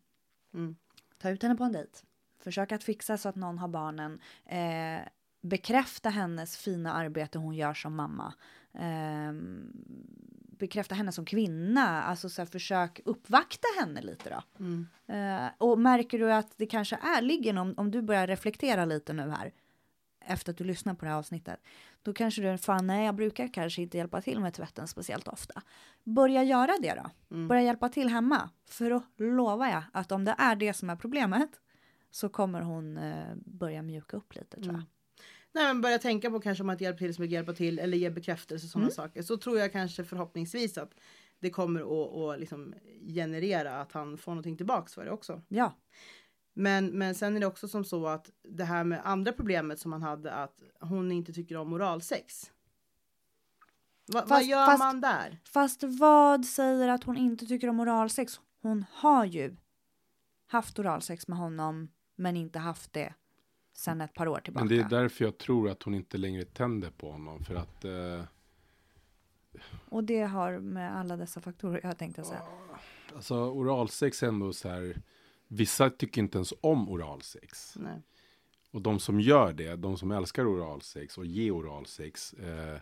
[0.53, 0.75] Mm.
[1.17, 1.99] Ta ut henne på en dejt.
[2.39, 4.19] Försök att fixa så att någon har barnen.
[4.45, 5.07] Eh,
[5.41, 8.33] bekräfta hennes fina arbete hon gör som mamma.
[8.73, 9.33] Eh,
[10.59, 12.03] bekräfta henne som kvinna.
[12.03, 14.63] Alltså så här, försök uppvakta henne lite då.
[14.65, 14.87] Mm.
[15.07, 19.13] Eh, och märker du att det kanske är, ligger någon, om du börjar reflektera lite
[19.13, 19.53] nu här.
[20.25, 21.59] Efter att du lyssnar på det här avsnittet.
[22.01, 25.61] Då kanske du, fan nej jag brukar kanske inte hjälpa till med tvätten speciellt ofta.
[26.03, 27.35] Börja göra det då.
[27.35, 27.47] Mm.
[27.47, 28.49] Börja hjälpa till hemma.
[28.65, 31.49] För då lovar jag att om det är det som är problemet.
[32.11, 34.73] Så kommer hon eh, börja mjuka upp lite tror jag.
[34.75, 34.85] Mm.
[35.51, 37.97] Nej, men börja tänka på kanske om att hjälpa till som att hjälpa till eller
[37.97, 38.95] ge bekräftelse och sådana Mm.
[38.95, 39.21] saker.
[39.21, 40.93] Så tror jag kanske förhoppningsvis att
[41.39, 42.73] det kommer att, att liksom
[43.15, 45.41] generera att han får någonting tillbaks för det också.
[45.47, 45.73] Ja,
[46.53, 49.91] Men, men sen är det också som så att det här med andra problemet som
[49.91, 52.51] han hade att hon inte tycker om oralsex.
[54.13, 55.39] Va, vad Fast- gör fast- man där?
[55.45, 58.39] fast vad säger att hon inte tycker om oralsex?
[58.61, 59.55] Hon har ju
[60.47, 61.89] haft oralsex med honom
[62.19, 63.13] men inte haft det
[63.73, 64.65] sedan ett par år tillbaka.
[64.65, 67.45] Men det är därför jag tror att hon inte längre tänder på honom.
[67.45, 68.23] För att eh,
[69.89, 72.41] Och det har med alla dessa faktorer jag tänkte säga.
[73.15, 75.01] alltså, oralsex är ändå så här.
[75.47, 77.75] Vissa tycker inte ens om oralsex.
[77.75, 78.01] Nej.
[78.71, 82.33] Och de som gör det, de som älskar oralsex och ger oralsex.
[82.33, 82.79] Eh,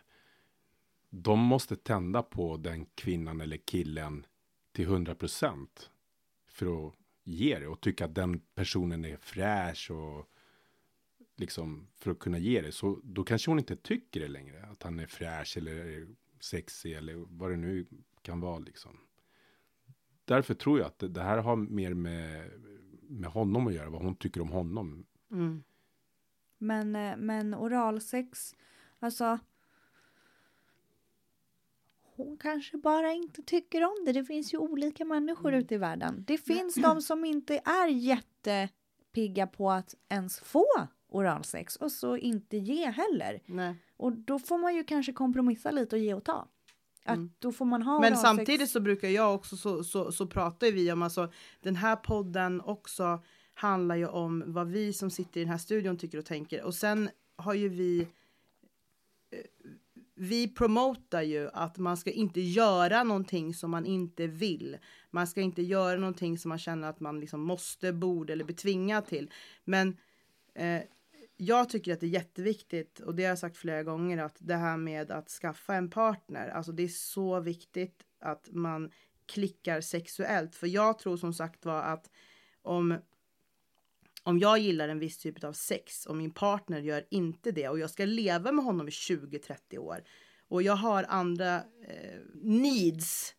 [1.09, 4.25] de måste tända på den kvinnan eller killen
[4.71, 5.67] till 100%
[6.47, 6.93] för att
[7.27, 10.29] ge det och tycka att den personen är fräsch och
[11.35, 12.71] liksom för att kunna ge det.
[12.71, 16.07] Så då kanske hon inte tycker det längre, att han är fräsch eller
[16.39, 17.85] sexig eller vad det nu
[18.21, 18.97] kan vara liksom.
[20.25, 22.51] Därför tror jag att det, här har mer med,
[23.01, 25.05] med honom att göra, vad hon tycker om honom.
[25.31, 25.63] Mm.
[26.57, 28.55] Men, eh, men oralsex,
[28.99, 29.39] alltså.
[32.17, 34.11] Hon kanske bara inte tycker om det.
[34.11, 35.59] Det finns ju olika människor Mm.
[35.59, 36.23] ute i världen.
[36.27, 40.65] Det finns de som inte är jättepigga på att ens få
[41.09, 43.39] oralsex och så inte ge heller.
[43.45, 43.75] Nej.
[43.97, 46.47] Och då får man ju kanske kompromissa lite och ge och ta.
[47.05, 47.31] Att Mm.
[47.39, 48.21] då får man ha Men oralsex.
[48.21, 52.61] samtidigt så brukar jag också så, så, så pratar vi om alltså den här podden
[52.61, 53.19] också
[53.53, 56.75] handlar ju om vad vi som sitter i den här studion tycker och tänker och
[56.75, 58.07] sen har ju vi
[60.17, 64.77] vi promotar ju att man ska inte göra någonting som man inte vill.
[65.11, 69.01] Man ska inte göra någonting som man känner att man liksom måste, borde eller blir
[69.01, 69.31] till.
[69.63, 69.97] Men
[70.55, 70.81] eh,
[71.37, 74.55] jag tycker att det är jätteviktigt och det har jag sagt flera gånger att det
[74.55, 78.91] här med att skaffa en partner, alltså det är så viktigt att man
[79.25, 80.55] klickar sexuellt.
[80.55, 82.09] För jag tror som sagt var att
[82.61, 82.97] om
[84.27, 87.79] om jag gillar en viss typ av sex och min partner gör inte det och
[87.79, 90.03] jag ska leva med honom i 20-30 år
[90.47, 93.35] och jag har andra eh, needs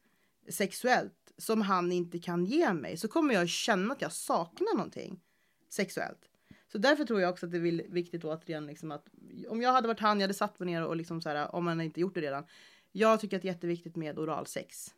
[0.49, 5.21] sexuellt som han inte kan ge mig så kommer jag känna att jag saknar någonting
[5.69, 6.31] sexuellt.
[6.73, 9.07] Så därför tror jag också att det är viktigt återigen liksom att
[9.49, 11.65] om jag hade varit han, jag hade satt mig ner och liksom så här, om
[11.65, 12.45] man inte gjort det redan.
[12.93, 14.95] Jag tycker att det är jätteviktigt med oralsex.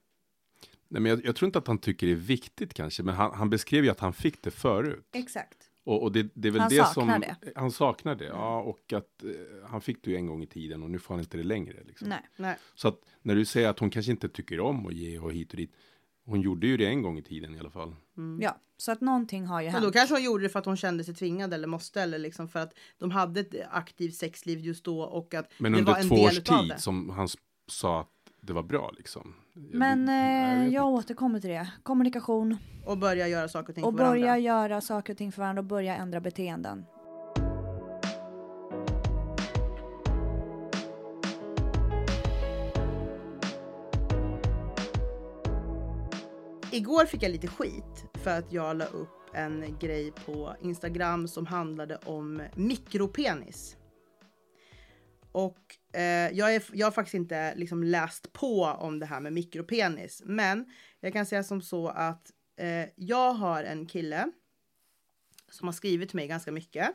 [0.89, 3.35] Nej, men jag, jag tror inte att han tycker det är viktigt kanske, men han,
[3.35, 5.07] han beskrev ju att han fick det förut.
[5.13, 5.70] Exakt.
[5.85, 7.21] Och, och det, det är väl Han det saknar som...
[7.21, 7.53] det.
[7.57, 8.25] Han saknar det.
[8.25, 9.31] Ja, och att eh,
[9.69, 11.77] han fick det ju en gång i tiden och nu får han inte det längre.
[11.85, 12.09] Liksom.
[12.09, 12.29] Nej.
[12.37, 12.57] Nej.
[12.75, 15.51] Så att när du säger att hon kanske inte tycker om att ge och hit
[15.51, 15.73] och dit.
[16.25, 17.97] Hon gjorde ju det en gång i tiden i alla fall.
[18.41, 19.85] Ja, så att någonting har ju hänt.
[19.85, 22.49] då kanske hon gjorde det för att hon kände sig tvingad eller måste eller liksom
[22.49, 26.03] för att de hade ett aktivt sexliv just då och att Men det var under
[26.03, 26.79] en två del års utav tid det.
[26.79, 27.29] som han
[27.67, 28.09] sa att
[28.41, 29.35] det var bra liksom.
[29.73, 30.83] Men jag eh, jag inte.
[30.83, 31.71] återkommer till det.
[31.83, 34.21] Kommunikation Och börja göra saker och ting och för varandra.
[34.21, 36.85] börja göra saker och ting för varandra och börja ändra beteenden.
[46.73, 51.47] Igår fick jag lite skit för att jag la upp en grej på Instagram som
[51.47, 53.77] handlade om mikropenis.
[55.33, 56.03] Och eh, Eh,
[56.39, 60.23] jag, är, jag har faktiskt inte liksom läst på om det här med mikropenis.
[60.25, 60.67] Men
[61.01, 64.31] jag kan säga som så att eh, jag har en kille
[65.51, 66.91] som har skrivit till mig ganska mycket.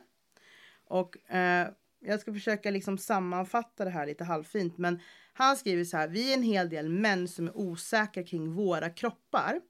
[0.84, 1.68] Och eh,
[2.00, 4.78] jag ska försöka liksom sammanfatta det här lite halvfint.
[4.78, 5.00] Men
[5.32, 6.08] han skriver så här.
[6.08, 9.60] Vi är en hel del män som är osäkra kring våra kroppar.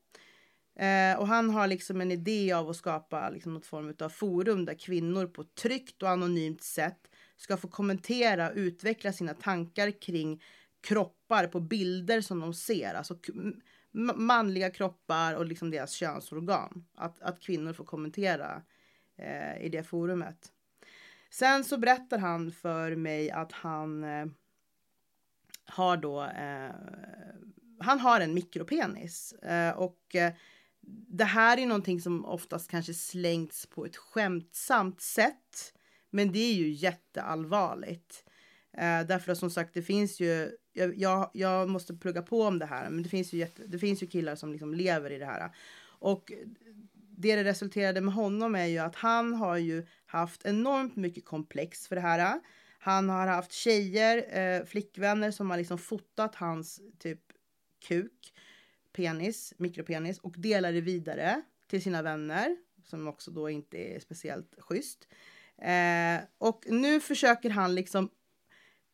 [0.79, 4.65] Eh, och han har liksom en idé av att skapa liksom något form av forum
[4.65, 10.01] där kvinnor på ett tryggt och anonymt sätt ska få kommentera och utveckla sina tankar
[10.01, 10.43] kring
[10.81, 12.95] kroppar på bilder som de ser.
[12.95, 13.19] Alltså
[14.15, 16.85] manliga kroppar och liksom deras könsorgan.
[16.95, 18.63] Att, att kvinnor får kommentera
[19.17, 20.53] eh, i det forumet.
[21.31, 24.27] Sen så berättar han för mig att han eh,
[25.65, 26.75] har då eh,
[27.79, 30.33] han har en mikropenis eh, och eh,
[31.09, 35.75] det här är någonting som oftast kanske slängts på ett skämtsamt sätt.
[36.17, 38.25] Men det är ju jätteallvarligt.
[38.73, 42.59] Eh, därför att som sagt, det finns ju, jag, jag, jag måste plugga på om
[42.59, 45.19] det här, men det finns ju, jätte, det finns ju killar som liksom lever i
[45.19, 45.51] det här.
[45.85, 46.33] Och
[46.95, 51.89] det det resulterade med honom är ju att han har ju haft enormt mycket komplex
[51.89, 52.41] för det här.
[52.79, 57.21] Han har haft tjejer, eh, flickvänner som har liksom fotat hans typ
[57.89, 58.35] kuk,
[58.93, 64.55] penis, mikropenis och delar det vidare till sina vänner som också då inte är speciellt
[64.59, 65.09] schysst.
[65.63, 68.11] Eh, och nu försöker han liksom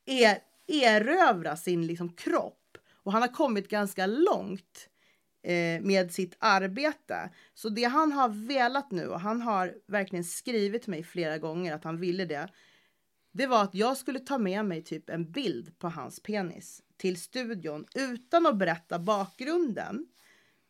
[0.07, 4.89] er, erövra sin liksom kropp och han har kommit ganska långt
[5.43, 7.31] eh, med sitt arbete.
[7.55, 11.75] Så det han har velat nu och han har verkligen skrivit till mig flera gånger
[11.75, 12.49] att han ville det.
[13.33, 17.21] Det var att jag skulle ta med mig typ en bild på hans penis till
[17.21, 20.07] studion utan att berätta bakgrunden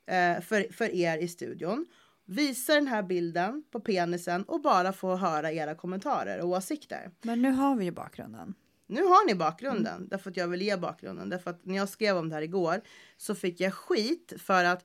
[0.07, 1.87] eh, för, för er i studion.
[2.25, 7.11] Visa den här bilden på penisen och bara få höra era kommentarer och åsikter.
[7.23, 8.55] Men nu har vi ju bakgrunden.
[8.87, 11.29] Nu har ni bakgrunden, därför att jag vill ge bakgrunden.
[11.29, 12.81] Därför att när jag skrev om det här igår
[13.17, 14.85] så fick jag skit för att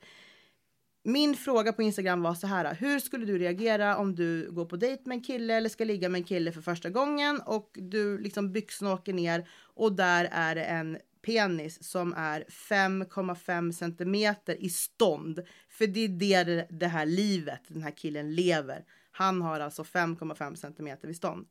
[1.04, 2.76] min fråga på Instagram var så här.
[2.76, 6.10] Hur skulle du reagera om du går på dejt med en kille eller ska ligga
[6.10, 10.56] med en kille för första gången och du liksom byxorna åker ner och där är
[10.56, 15.42] det en penis som är 5,5 centimeter i stånd.
[15.70, 18.86] För det är det det här livet den här killen lever.
[19.12, 21.48] Han har alltså 5,5 centimeter vid stånd.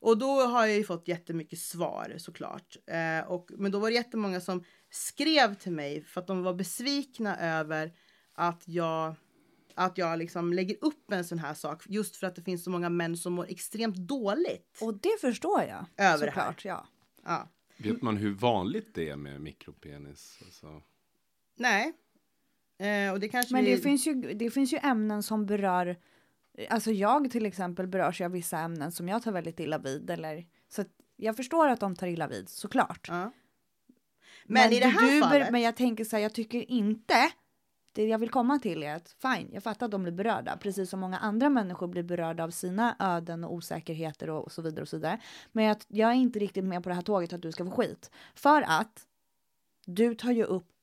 [0.00, 2.76] Och då har jag ju fått jättemycket svar såklart.
[2.86, 6.54] Eh, och, men då var det jättemånga som skrev till mig för att de var
[6.54, 7.92] besvikna över
[8.34, 9.14] att jag
[9.78, 12.70] att jag liksom lägger upp en sån här sak just för att det finns så
[12.70, 14.78] många män som mår extremt dåligt.
[14.80, 15.86] Och det förstår jag.
[15.96, 16.86] Över det såklart, ja.
[17.24, 17.48] Ja.
[17.76, 20.38] Vet man hur vanligt det är med mikropenis?
[20.44, 20.82] Alltså,
[21.56, 21.92] Nej.
[22.78, 23.70] Eh, och det kanske Men vi...
[23.70, 25.96] det finns, ju, det finns ju ämnen som berör,
[26.68, 30.10] alltså jag till exempel berörs av vissa ämnen som jag tar väldigt illa vid.
[30.10, 33.08] Eller, så att jag förstår att de tar illa vid, såklart.
[33.08, 33.32] Ja.
[34.44, 35.50] Men, i det här du, fallet.
[35.50, 37.30] Men jag tänker så här, jag tycker inte,
[37.96, 40.90] det jag vill komma till är att fine, jag fattar att de blir berörda, precis
[40.90, 44.88] som många andra människor blir berörda av sina öden och osäkerheter och så vidare och
[44.88, 45.20] så vidare.
[45.52, 47.70] Men jag, jag är inte riktigt med på det här tåget att du ska få
[47.70, 48.10] skit.
[48.34, 49.06] För att
[49.86, 50.75] du tar ju upp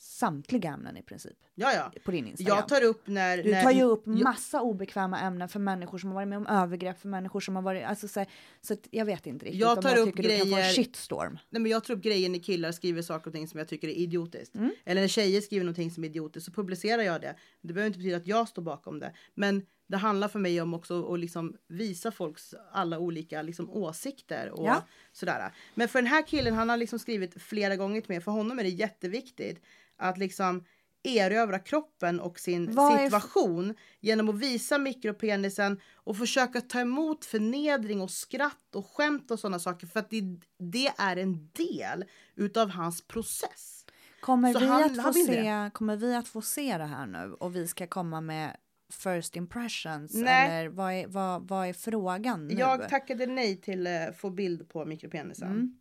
[0.00, 1.92] samtliga ämnen i princip Ja, ja.
[2.04, 2.56] på din Instagram.
[2.56, 3.36] Jag tar upp när...
[3.42, 6.38] Du när, tar ju upp jag- massa obekväma ämnen för människor som har varit med
[6.38, 8.24] om övergrepp, för människor som har varit, alltså så,
[8.60, 10.50] så jag vet inte riktigt Jag om tar jag upp tycker du kan få en
[10.60, 11.38] grejer- shitstorm.
[11.50, 13.88] Nej, men jag tar upp grejer när killar skriver saker och ting som jag tycker
[13.88, 14.54] är idiotiskt.
[14.54, 14.70] Mm.
[14.84, 17.34] Eller när tjejer skriver någonting som är idiotiskt så publicerar jag det.
[17.60, 19.12] Det behöver inte betyda att jag står bakom det.
[19.34, 24.50] Men det handlar för mig om också att liksom visa folks alla olika liksom åsikter
[24.50, 24.86] och Ja.
[25.12, 25.52] sådär.
[25.74, 28.20] Men för den här killen, han har liksom skrivit flera gånger till mig.
[28.20, 29.62] För honom är det jätteviktigt
[29.98, 30.64] att liksom
[31.02, 38.00] erövra kroppen och sin Vad situation genom att visa mikropenisen och försöka ta emot förnedring
[38.00, 40.22] och skratt och skämt och sådana saker för att det,
[40.58, 43.84] det är en del utav hans process.
[44.20, 47.34] Kommer Så vi, han- att få se, kommer vi att få se det här nu
[47.40, 48.56] och vi ska komma med
[48.92, 50.14] first impressions?
[50.14, 50.50] Nej.
[50.50, 52.54] Eller vad är, vad, vad är frågan nu?
[52.54, 55.48] Jag tackade nej till att få bild på mikropenisen.
[55.48, 55.78] Mm.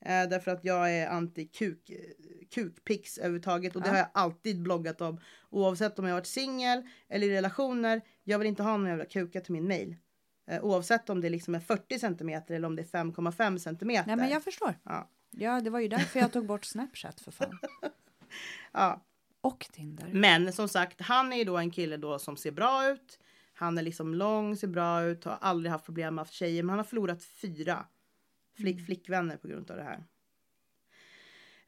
[0.00, 1.90] Eh, därför att jag är anti kuk,
[2.54, 3.92] kukpics överhuvudtaget och det Ja.
[3.92, 5.20] har jag alltid bloggat om.
[5.50, 8.00] Oavsett om jag har varit singel eller i relationer.
[8.24, 9.96] Jag vill inte ha någon jävla kuka till min mail.
[10.50, 14.06] Eh, oavsett om det liksom är 40 centimeter eller om det är 5,5 centimeter.
[14.06, 14.74] Nej men jag förstår.
[14.84, 15.08] Ja.
[15.30, 17.58] Ja det var ju därför jag tog bort Snapchat för fan.
[18.72, 19.00] Ja.
[19.40, 20.08] Och Tinder.
[20.12, 23.18] Men som sagt, han är ju då en kille då som ser bra ut.
[23.54, 26.62] Han är liksom lång, ser bra ut, har aldrig haft problem med tjejer.
[26.62, 27.86] Men han har förlorat fyra
[28.60, 30.04] flick, flickvänner på grund av det här.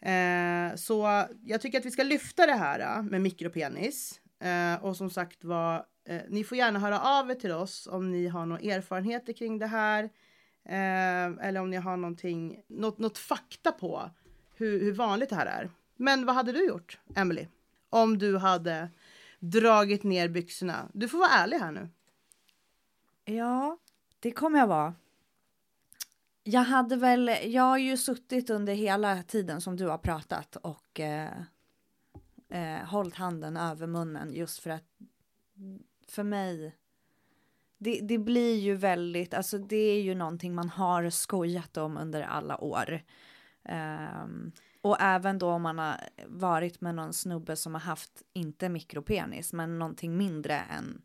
[0.02, 4.20] Eh, så jag tycker att vi ska lyfta det här eh, med mikropenis.
[4.40, 8.10] Eh, och som sagt var, eh, ni får gärna höra av er till oss om
[8.10, 10.04] ni har några erfarenheter kring det här.
[10.64, 14.10] Eh, eller om ni har någonting, något, något fakta på
[14.56, 15.70] hur, hur vanligt det här är.
[15.96, 17.46] Men vad hade du gjort, Emily?
[17.90, 18.88] Om du hade
[19.38, 20.88] dragit ner byxorna.
[20.92, 21.88] Du får vara ärlig här nu.
[23.24, 23.78] Ja,
[24.20, 24.94] det kommer jag vara.
[26.44, 31.00] Jag hade väl, jag har ju suttit under hela tiden som du har pratat och
[31.00, 31.32] eh,
[32.48, 34.84] eh, hållit handen över munnen just för att
[36.08, 36.76] för mig
[37.78, 42.22] det, det blir ju väldigt, alltså det är ju någonting man har skojat om under
[42.22, 43.02] alla år.
[44.24, 48.68] Um, och även då om man har varit med någon snubbe som har haft, inte
[48.68, 51.02] mikropenis, men någonting mindre än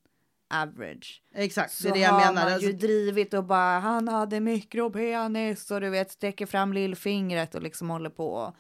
[0.50, 2.44] average Exakt, så det är det jag har menar.
[2.44, 7.56] man Alltså, ju drivit och bara han hade mikropenis och du vet sträcker fram lillfingret
[7.56, 8.56] och liksom håller på och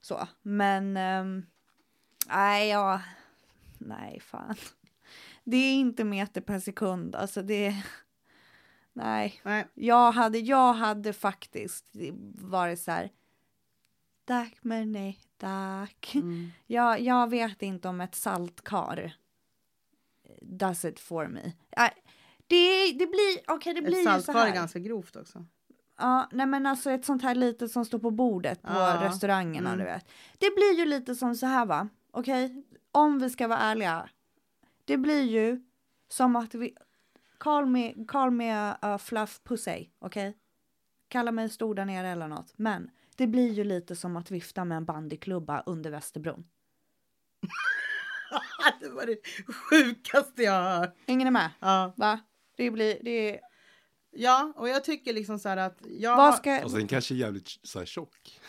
[0.00, 0.28] så.
[0.42, 1.46] Men ehm,
[2.28, 3.00] nej, ja,
[3.78, 4.54] nej fan.
[5.44, 7.82] Det är inte meter per sekund, alltså det.
[8.92, 11.84] Nej, nej, jag hade, jag hade faktiskt
[12.34, 13.10] varit så här.
[14.24, 16.12] Tack men nej, tack.
[16.14, 16.50] mm.
[16.66, 19.16] Jag, jag vet inte om ett saltkar
[20.58, 21.52] does it for me.
[21.76, 21.90] Äh,
[22.46, 24.48] det, det blir, okej det blir Ett ju så saltkar här.
[24.48, 25.44] är ganska grovt också.
[25.98, 29.68] Ja, nej men alltså ett sånt här litet som står på bordet på Ja, restaurangerna,
[29.68, 29.78] mm.
[29.78, 30.08] du vet.
[30.38, 32.64] Det blir ju lite som så här va, okej?
[32.92, 34.08] Om vi ska vara ärliga.
[34.84, 35.60] Det blir ju
[36.08, 36.74] som att vi,
[37.38, 40.36] call me, call me a fluff pussy, okej?
[41.08, 42.52] Kalla mig stor där nere eller något.
[42.56, 46.44] Men det blir ju lite som att vifta med en bandyklubba under Västerbron.
[48.80, 49.16] det var det
[49.54, 50.96] sjukaste jag har hört.
[51.06, 51.94] Ingen är med, Ja.
[51.96, 52.20] va?
[52.56, 53.40] Det blir, det är,
[54.10, 57.16] ja, och jag tycker liksom så här att jag vad ska, alltså den kanske är
[57.16, 58.40] jävligt så här tjock.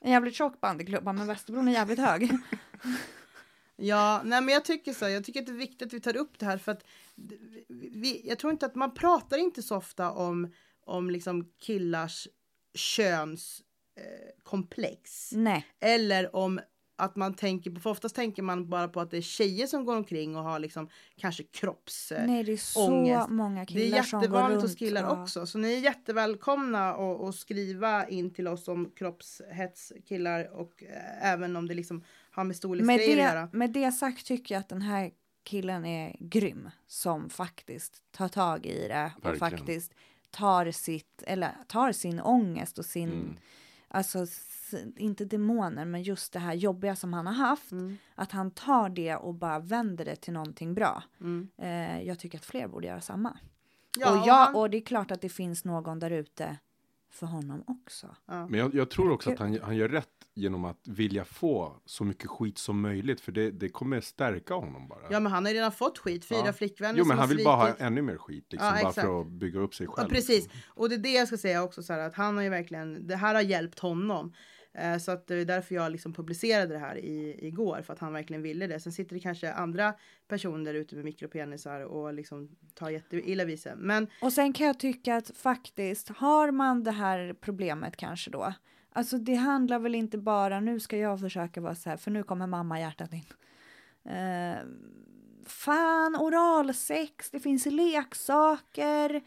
[0.00, 2.30] en jävligt tjock bandyklubba men Västerbron är jävligt hög.
[3.76, 5.08] Ja, nej men jag tycker så.
[5.08, 6.84] Jag tycker att det är viktigt att vi tar upp det här för att
[7.68, 10.52] vi, jag tror inte att man pratar inte så ofta om,
[10.84, 12.28] om liksom killars
[12.74, 15.32] könskomplex.
[15.32, 16.60] Eh, Eller om
[17.04, 19.84] att man tänker på, för oftast tänker man bara på att det är tjejer som
[19.84, 22.12] går omkring och har liksom kanske kropps...
[22.12, 23.28] eh, nej det är så ångest.
[23.28, 25.46] många Det är killar som går jättevanligt hos killar och- också.
[25.46, 31.32] Så ni är jättevälkomna att att skriva in till oss om kroppshets killar och eh,
[31.32, 33.48] även om det liksom har med storleksgrejer att det, göra.
[33.52, 35.10] med det sagt tycker jag att den här
[35.44, 39.38] killen är grym som faktiskt tar tag i det och Verkligen.
[39.58, 39.94] faktiskt
[40.30, 43.36] tar sitt, eller tar sin ångest och sin, Mm.
[43.94, 44.26] Alltså
[44.96, 47.96] inte demoner, men just det här jobbiga som han har haft, Mm.
[48.14, 51.02] att han tar det och bara vänder det till någonting bra.
[51.20, 51.48] Mm.
[51.58, 53.38] Eh, jag tycker att fler borde göra samma.
[53.98, 56.58] Ja, och, jag, och det är klart att det finns någon där ute
[57.10, 58.16] för honom också.
[58.26, 58.46] ja.
[58.48, 62.04] Men jag, jag tror också att han, han gör rätt genom att vilja få så
[62.04, 63.20] mycket skit som möjligt.
[63.20, 65.00] För det, det kommer stärka honom bara.
[65.10, 66.24] ja, men han har redan fått skit.
[66.24, 66.52] Fyra Ja.
[66.52, 68.46] flickvänner jo, men han vill bara ha ännu mer skit.
[68.50, 69.06] Liksom, Ja, bara exakt.
[69.06, 70.08] för att bygga upp sig Ja, själv.
[70.08, 70.42] precis.
[70.44, 70.60] liksom.
[70.66, 73.06] Och det är det jag ska säga också så här att han har ju verkligen,
[73.06, 74.32] det här har hjälpt honom.
[74.74, 77.98] Eh, Så att det är därför jag liksom publicerade det här i, igår för att
[77.98, 78.80] han verkligen ville det.
[78.80, 79.94] Sen sitter det kanske andra
[80.28, 83.72] personer ute med mikropenisar och liksom tar jätteilla vid sig.
[83.76, 88.52] Men Och sen kan jag tycka att faktiskt har man det här problemet kanske då.
[88.92, 92.22] Alltså det handlar väl inte bara nu ska jag försöka vara så här för nu
[92.22, 93.24] kommer mamma hjärtat in.
[94.12, 94.58] Eh,
[95.46, 99.22] fan oralsex, det finns leksaker.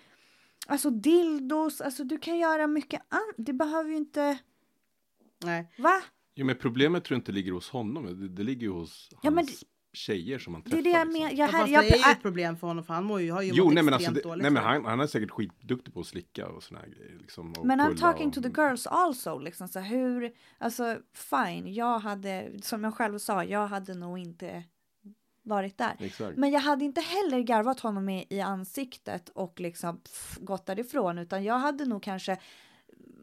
[0.67, 3.35] Alltså dildos, alltså du kan göra mycket annat.
[3.37, 4.37] Det behöver ju inte,
[5.43, 6.01] nej, va?
[6.35, 8.05] Jo, men problemet tror jag inte ligger hos honom.
[8.05, 9.63] Det, det ligger ju hos Ja, men hans
[9.95, 10.79] tjejer som han Det träffar.
[10.79, 11.21] är det jag liksom.
[11.23, 11.31] menar.
[11.31, 13.31] ja, Jag, här, jag, det är ju ett problem för honom för han mår ju,
[13.31, 14.41] har ju Jo, mått nej men, alltså, det, dåligt.
[14.41, 14.69] nej men det.
[14.69, 17.17] han, han är säkert skitduktig på att slicka och såna här grejer.
[17.21, 19.39] Liksom, och Men I'm talking och, to the girls also.
[19.39, 24.63] Liksom, så hur, alltså fine, jag hade, som jag själv sa, jag hade nog inte
[25.43, 25.95] varit där.
[25.99, 26.37] Exakt.
[26.37, 31.17] Men jag hade inte heller garvat honom i, i ansiktet och liksom pff, gått därifrån,
[31.17, 32.37] utan jag hade nog kanske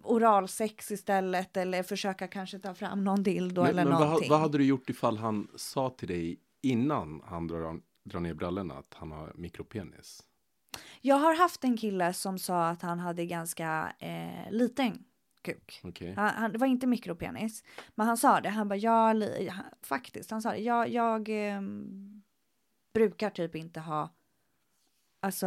[0.05, 4.31] oralsex istället eller försöka kanske ta fram någon dildo men, eller men vad, någonting.
[4.31, 8.75] vad hade du gjort ifall han sa till dig innan han drar, drar ner brallorna
[8.75, 10.23] att han har mikropenis?
[11.01, 15.05] Jag har haft en kille som sa att han hade ganska eh, liten
[15.43, 15.81] kuk.
[15.85, 16.15] Okej.
[16.15, 18.49] Han, han, det var inte mikropenis, men han sa det.
[18.49, 18.79] Han bara,
[19.51, 20.59] han, faktiskt, han sa det.
[20.59, 22.23] Jag, jag ehm,
[22.95, 24.11] brukar typ inte ha,
[25.21, 25.47] alltså,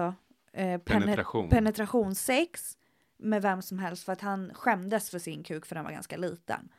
[0.53, 1.49] eh, penet- Penetration.
[1.49, 2.78] penetrationssex
[3.18, 6.18] med vem som helst för att han skämdes för sin kuk för den var ganska
[6.18, 6.70] liten.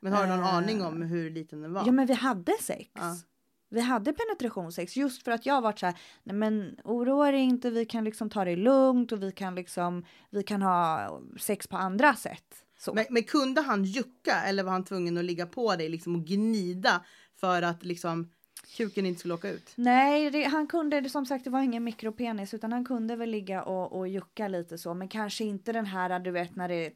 [0.00, 1.82] Men har du någon Eh, aning om hur liten den var?
[1.86, 2.90] Ja, men vi hade sex.
[2.94, 3.16] Ja.
[3.68, 7.70] Vi hade penetrationssex just för att jag varit så här, nej men oroa dig inte,
[7.70, 11.76] vi kan liksom ta det lugnt och vi kan liksom, vi kan ha sex på
[11.76, 12.64] andra sätt.
[12.92, 16.24] Men, men kunde han jucka eller var han tvungen att ligga på dig liksom och
[16.24, 17.04] gnida
[17.40, 18.30] för att liksom
[18.76, 19.72] kuken inte skulle åka ut?
[19.74, 23.62] Nej, det, han kunde, som sagt det var ingen mikropenis utan han kunde väl ligga
[23.62, 26.92] och, och jucka lite så men kanske inte den här du vet när det är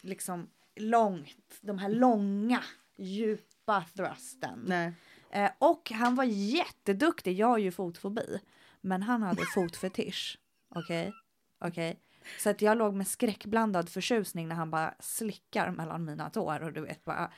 [0.00, 0.46] liksom
[0.76, 2.62] långt, de här långa
[2.96, 4.64] djupa thrusten.
[4.66, 4.92] Nej.
[5.30, 8.40] Eh, och han var jätteduktig, jag har ju fotfobi
[8.80, 10.38] men han hade fotfetisch.
[10.74, 11.12] Okej,
[11.60, 12.00] okej.
[12.38, 16.72] Så att jag låg med skräckblandad förtjusning när han bara slickar mellan mina tår och
[16.72, 17.30] du vet bara.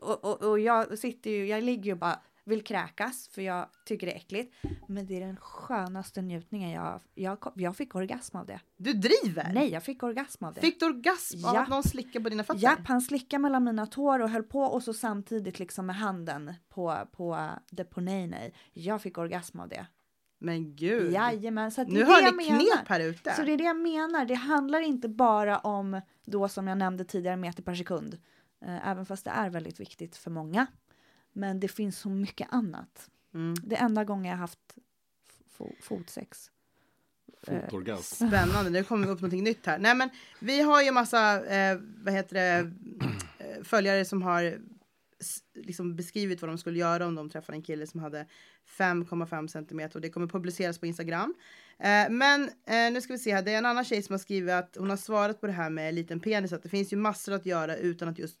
[0.00, 4.06] Och, och, och jag sitter ju, jag ligger ju bara vill kräkas för jag tycker
[4.06, 4.54] det är äckligt.
[4.88, 8.60] Men det är den skönaste njutningen jag, jag, jag fick orgasm av det.
[8.76, 9.50] Du driver?
[9.54, 10.60] Nej, jag fick orgasm av det.
[10.60, 11.62] Fick du orgasm av Ja.
[11.62, 12.62] att någon slickar på dina fötter?
[12.62, 16.52] Japp, han slickade mellan mina tår och höll på och så samtidigt liksom med handen
[16.68, 18.50] på, på the ponene.
[18.72, 19.86] Jag fick orgasm av det.
[20.38, 21.12] Men gud.
[21.12, 22.58] Jajamän, så nu har ni menar.
[22.76, 23.34] knep här ute.
[23.34, 24.24] Så det är det jag menar.
[24.24, 28.18] Det handlar inte bara om då som jag nämnde tidigare meter per sekund.
[28.66, 30.66] Eh, Även fast det är väldigt viktigt för många.
[31.34, 33.10] Men det finns så mycket annat.
[33.34, 33.54] Mm.
[33.62, 34.74] Det enda gången jag haft
[35.58, 36.50] fo- fotsex.
[37.46, 38.26] Fotorgasm.
[38.28, 39.78] Spännande, nu kommer upp någonting nytt här.
[39.78, 40.10] Nej men
[40.40, 42.70] vi har ju massa, eh, vad heter det,
[43.38, 44.58] eh, följare som har
[45.54, 48.26] liksom beskrivit vad de skulle göra om de träffar en kille som hade
[48.78, 51.34] 5,5 centimeter och det kommer publiceras på Instagram.
[51.78, 54.18] Eh, men eh, nu ska vi se här, det är en annan tjej som har
[54.18, 56.96] skrivit att hon har svarat på det här med liten penis, att det finns ju
[56.96, 58.38] massor att göra utan att just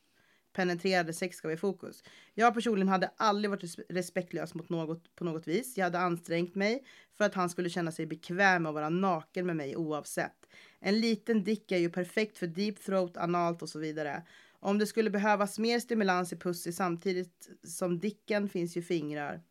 [0.54, 2.04] penetrerade sex ska vara i fokus.
[2.34, 5.76] Jag personligen hade aldrig varit respektlös mot något på något vis.
[5.76, 6.84] Jag hade ansträngt mig
[7.18, 10.46] för att han skulle känna sig bekväm med att vara naken med mig oavsett.
[10.80, 14.22] En liten dick är ju perfekt för deep throat, analt och så vidare.
[14.60, 19.42] Om det skulle behövas mer stimulans i pussy samtidigt som dicken finns ju fingrar.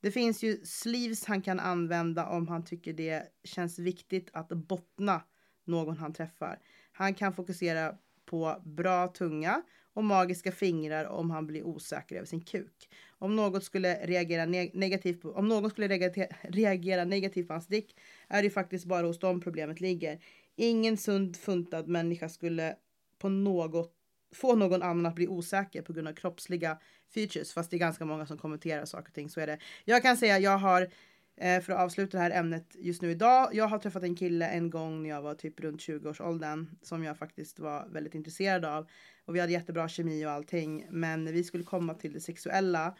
[0.00, 5.22] Det finns ju sleeves han kan använda om han tycker det känns viktigt att bottna
[5.64, 6.58] någon han träffar.
[6.92, 7.94] Han kan fokusera
[8.24, 9.62] på bra tunga
[9.94, 12.88] och magiska fingrar om han blir osäker över sin kuk.
[13.18, 17.66] Om något skulle reagera neg- negativt på, om någon skulle reagera, reagera negativt på hans
[17.66, 17.96] dick
[18.28, 20.18] är det ju faktiskt bara hos dem problemet ligger.
[20.56, 22.76] Ingen sund funtad människa skulle
[23.18, 23.94] på något
[24.34, 26.78] få någon annan att bli osäker på grund av kroppsliga
[27.14, 27.52] features.
[27.52, 29.28] Fast det är ganska många som kommenterar saker och ting.
[29.30, 29.58] Så är det.
[29.84, 30.88] Jag kan säga jag har
[31.36, 33.54] Eh, för att avsluta det här ämnet just nu idag.
[33.54, 37.18] Jag har träffat en kille en gång när jag var typ runt 20-årsåldern som jag
[37.18, 38.90] faktiskt var väldigt intresserad av.
[39.24, 40.86] Och vi hade jättebra kemi och allting.
[40.90, 42.96] Men vi skulle komma till det sexuella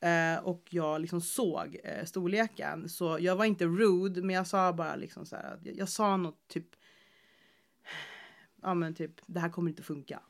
[0.00, 2.88] eh, och jag liksom såg eh, storleken.
[2.88, 6.16] Så jag var inte rude men jag sa bara liksom så här jag, jag sa
[6.16, 6.66] något typ
[8.62, 10.20] ja men typ det här kommer inte funka.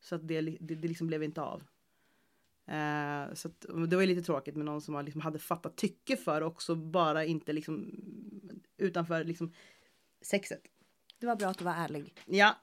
[0.00, 1.62] Så att det, det, det liksom blev inte av.
[2.68, 6.16] Eh, så att, det var ju lite tråkigt med någon som liksom hade fattat tycke
[6.16, 7.90] för också bara inte liksom
[8.78, 9.52] utanför liksom
[10.22, 10.62] sexet.
[11.18, 12.14] Det var bra att du var ärlig.
[12.26, 12.56] Ja.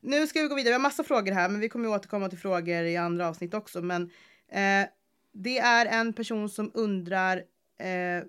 [0.00, 0.70] Nu ska vi gå vidare.
[0.70, 3.82] Vi har massa frågor här men vi kommer återkomma till frågor i andra avsnitt också.
[3.82, 4.02] Men
[4.48, 4.88] eh,
[5.32, 7.36] det är en person som undrar
[7.78, 8.24] eh,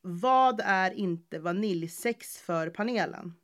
[0.00, 3.34] vad är inte vaniljsex för panelen?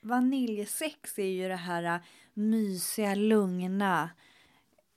[0.00, 2.00] Vaniljsex är ju det här äh,
[2.34, 4.10] mysiga, lugna.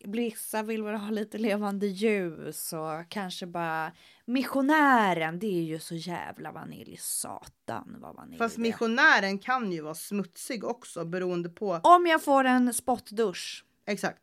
[0.04, 3.92] Vissa vill väl ha lite levande ljus och kanske bara
[4.26, 5.40] missionären.
[5.40, 6.98] Det är ju så jävla vanilj.
[7.02, 11.80] Satan vad vanilj Fast det missionären kan ju vara smutsig också beroende på.
[11.84, 13.66] Om jag får en spottdusch.
[13.88, 14.20] Exakt.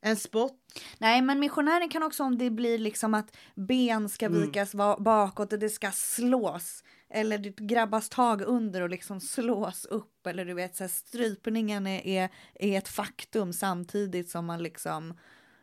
[0.00, 0.58] En spott.
[0.98, 4.40] Nej, men missionären kan också om det blir liksom att ben ska Mm.
[4.42, 6.84] vikas va- bakåt och det ska slås.
[7.14, 10.26] Eller det grabbas tag under och liksom slås upp.
[10.26, 15.14] Eller du vet, så här, strypningen är, är, är ett faktum samtidigt som man liksom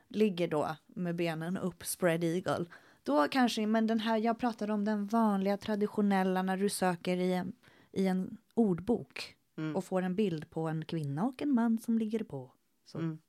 [0.08, 2.66] ligger då med benen upp, spread eagle.
[3.04, 7.34] Då kanske, men den här, jag pratar om den vanliga traditionella när du söker i
[7.34, 7.54] en,
[7.92, 9.76] i en ordbok Mm.
[9.76, 12.52] och får en bild på en kvinna och en man som ligger på.
[12.86, 12.98] Så.
[12.98, 13.20] Mm.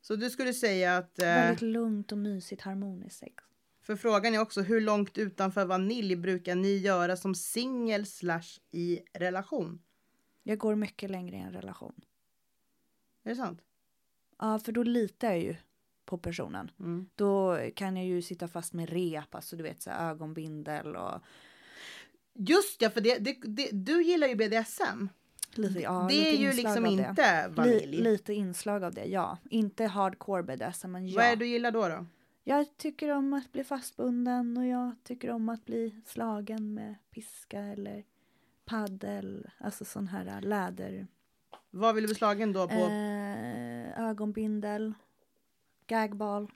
[0.00, 1.18] Så du skulle säga att.
[1.18, 3.44] Eh, Väldigt lugnt och mysigt harmoniskt sex.
[3.82, 9.00] För frågan är också hur långt utanför vanilj brukar ni göra som singel slash i
[9.12, 9.82] relation?
[10.42, 11.94] Jag går mycket längre i en relation.
[13.24, 13.60] Är det sant?
[14.38, 15.56] Ja, för då litar jag ju
[16.04, 16.70] på personen.
[16.80, 17.06] Mm.
[17.14, 21.20] Då kan jag ju sitta fast med rep, alltså du vet så här, ögonbindel och
[22.34, 25.08] Just ja, för det, det, det, du gillar ju BDSM.
[25.54, 27.86] lite, ja, det lite är ju liksom inte vanilj.
[27.86, 29.38] Li, lite inslag av det, ja.
[29.50, 31.16] Inte hardcore BDSM, men ja.
[31.16, 31.88] Vad är det du gillar då?
[31.88, 32.06] då?
[32.44, 37.60] Jag tycker om att bli fastbunden och jag tycker om att bli slagen med piska
[37.60, 38.04] eller
[38.64, 41.06] paddel, alltså sån här äh, läder.
[41.70, 42.74] Vad vill du bli slagen då på?
[42.74, 44.94] Eh, ögonbindel,
[45.86, 46.50] gagball,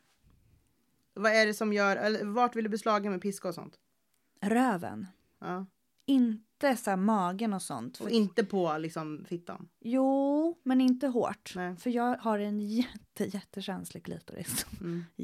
[1.14, 3.78] Vad är det som gör, eller vart vill du bli slagen med piska och sånt?
[4.40, 5.06] röven.
[5.38, 5.66] Ja.
[6.06, 8.00] Inte så magen och sånt.
[8.00, 9.68] Och inte på liksom fittan?
[9.80, 11.52] jo, men inte hårt.
[11.56, 11.76] Nej.
[11.76, 14.66] För jag har en jätte, jättekänslig klitoris.
[14.80, 15.04] Mm.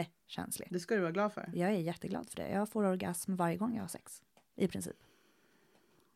[0.00, 0.68] Jättekänslig.
[0.70, 1.50] Det ska du vara glad för.
[1.54, 2.48] Jag är jätteglad för det.
[2.50, 4.22] Jag får orgasm varje gång jag har sex.
[4.56, 4.96] I princip.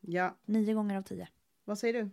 [0.00, 1.28] Ja, Nio gånger av tio.
[1.64, 2.10] vad säger du?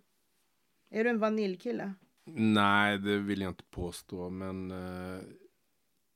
[0.89, 1.93] Är du en vaniljkille?
[2.27, 5.19] Nej, det vill jag inte påstå, men eh,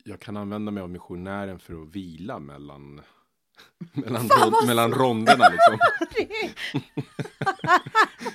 [0.03, 3.01] jag kan använda mig av missionären för att vila mellan,
[3.93, 5.77] mellan, Fan, vad ron, mellan ronderna liksom.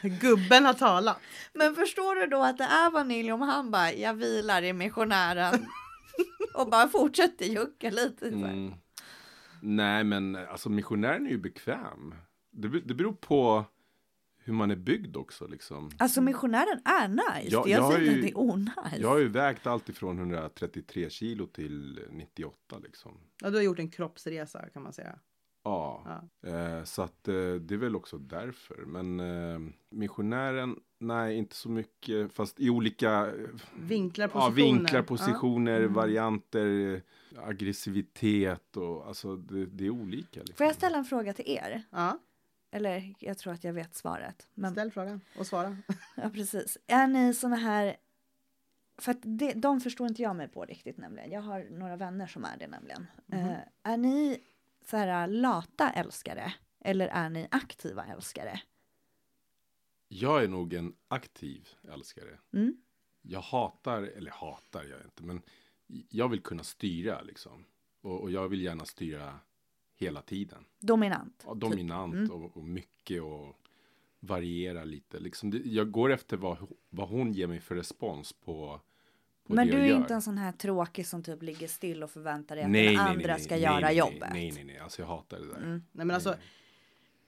[0.21, 1.21] Gubben har talat.
[1.53, 5.67] Men förstår du då att det är vanilj om han bara, jag vilar i missionären.
[6.55, 8.29] och bara fortsätter jucka lite.
[8.29, 8.73] Mm.
[9.61, 12.15] Nej, men alltså missionären är ju bekväm.
[12.51, 13.65] Det, det beror på
[14.39, 15.91] hur man är byggd också liksom.
[15.99, 17.55] Alltså missionären är nice.
[17.55, 18.99] Ja, jag jag har säger inte ju- att det är onajs.
[19.01, 23.21] Jag har ju vägt allt ifrån 133 kilo till 98 liksom.
[23.43, 25.19] Ja, du har gjort en kroppsresa kan man säga.
[25.65, 28.77] Ja, Eh, så att eh, det är väl också därför.
[28.87, 29.59] Men eh,
[29.91, 32.33] missionären, nej inte så mycket.
[32.33, 33.33] Fast i olika eh,
[33.81, 34.55] Vinklar, ja, positioner.
[34.57, 35.93] vinklar, positioner, Mm.
[35.93, 40.41] varianter, eh, aggressivitet och alltså det, det är olika.
[40.41, 40.57] Liksom.
[40.57, 41.83] Får jag ställa en fråga till er?
[41.91, 42.19] Ja,
[42.71, 44.49] Eller jag tror att jag vet svaret.
[44.55, 45.77] Men, ställ frågan och svara.
[46.17, 46.79] ja, precis.
[46.87, 47.97] Är ni såna här...
[48.99, 51.31] För att det, de förstår inte jag mig på riktigt nämligen.
[51.31, 53.07] Jag har några vänner som är det nämligen.
[53.33, 54.41] Eh, är ni
[54.85, 56.55] så här lata älskare?
[56.81, 58.61] Eller är ni aktiva älskare?
[60.09, 62.39] Jag är nog en aktiv älskare.
[62.53, 62.77] Mm?
[63.23, 65.43] Jag hatar, eller hatar jag inte, men
[66.09, 67.65] jag vill kunna styra liksom.
[68.01, 69.39] Och, och jag vill gärna styra
[69.97, 70.65] hela tiden.
[70.81, 71.43] Dominant?
[71.47, 72.31] Ja, dominant Mm.
[72.31, 73.57] och, och mycket och
[74.21, 75.19] variera lite.
[75.21, 78.81] Liksom jag går efter vad, vad hon ger mig för respons på
[79.47, 79.97] Men du är gör.
[79.97, 82.95] inte en sån här tråkig som typ ligger still och förväntar dig att nej, den
[82.95, 84.29] nej, andra nej, ska nej, göra nej, jobbet.
[84.33, 85.57] Nej, nej, nej, alltså jag hatar det där.
[85.57, 85.83] Mm.
[85.93, 86.35] Nej men alltså.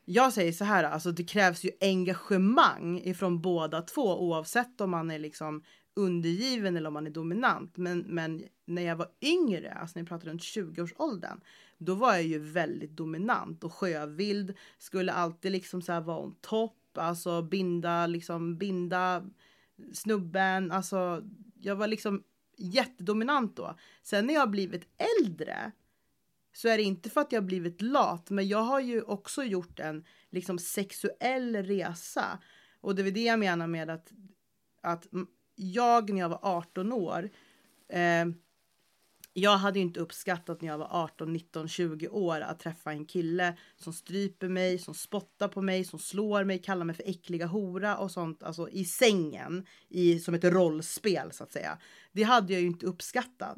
[0.08, 5.10] Jag säger så här, alltså det krävs ju engagemang ifrån båda två oavsett om man
[5.10, 5.62] är liksom
[5.94, 7.76] undergiven eller om man är dominant.
[7.76, 11.40] Men, men när jag var yngre, alltså när jag pratade runt 20-årsåldern,
[11.78, 14.54] då var jag ju väldigt dominant och sjövild.
[14.78, 19.24] Skulle alltid liksom så här vara on topp, alltså binda, liksom binda
[19.92, 20.72] snubben.
[20.72, 21.22] Alltså
[21.60, 22.22] jag var liksom
[22.56, 23.76] jättedominant då.
[24.02, 24.88] Sen när jag har blivit
[25.20, 25.72] äldre
[26.52, 29.44] så är det inte för att jag har blivit lat, men jag har ju också
[29.44, 32.38] gjort en liksom sexuell resa.
[32.80, 34.12] Och det är det jag menar med att,
[34.80, 35.06] att
[35.54, 37.30] jag när jag var 18 år
[37.88, 38.26] eh,
[39.38, 43.56] jag hade inte uppskattat när jag var 18, 19, 20 år att träffa en kille
[43.76, 47.96] som stryper mig, som spottar på mig, som slår mig, kallar mig för äckliga hora
[47.96, 51.78] och sånt, alltså i sängen, i, som ett rollspel så att säga.
[52.12, 53.56] Det hade jag ju inte uppskattat.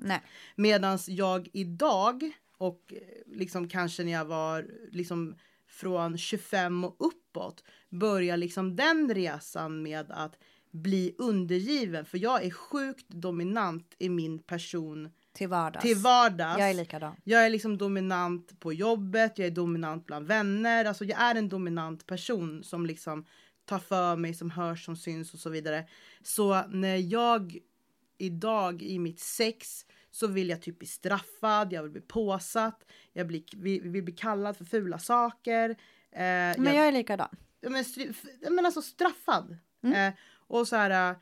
[0.56, 5.36] Medan jag idag och eh, liksom kanske när jag var liksom
[5.68, 10.38] från 25 och uppåt börjar liksom den resan med att
[10.70, 12.04] bli undergiven.
[12.04, 15.08] För jag är sjukt dominant i min person
[15.38, 15.82] Till vardags.
[15.82, 16.58] till vardags.
[16.58, 17.16] Jag är likadan.
[17.24, 20.84] Jag är liksom dominant på jobbet, jag är dominant bland vänner.
[20.84, 23.26] Alltså jag är en dominant person som liksom
[23.64, 25.88] tar för mig, som hörs, som syns och så vidare.
[26.22, 27.58] Så när jag
[28.18, 33.26] idag i mitt sex så vill jag typ bli straffad, jag vill bli påsatt, jag
[33.26, 35.70] blir, vill, vill bli kallad för fula saker.
[35.70, 36.18] Eh,
[36.58, 37.36] Men jag är likadan.
[37.60, 37.84] men,
[38.50, 39.58] men alltså straffad.
[39.82, 40.08] Mm.
[40.08, 41.16] Eh, och så här, eh,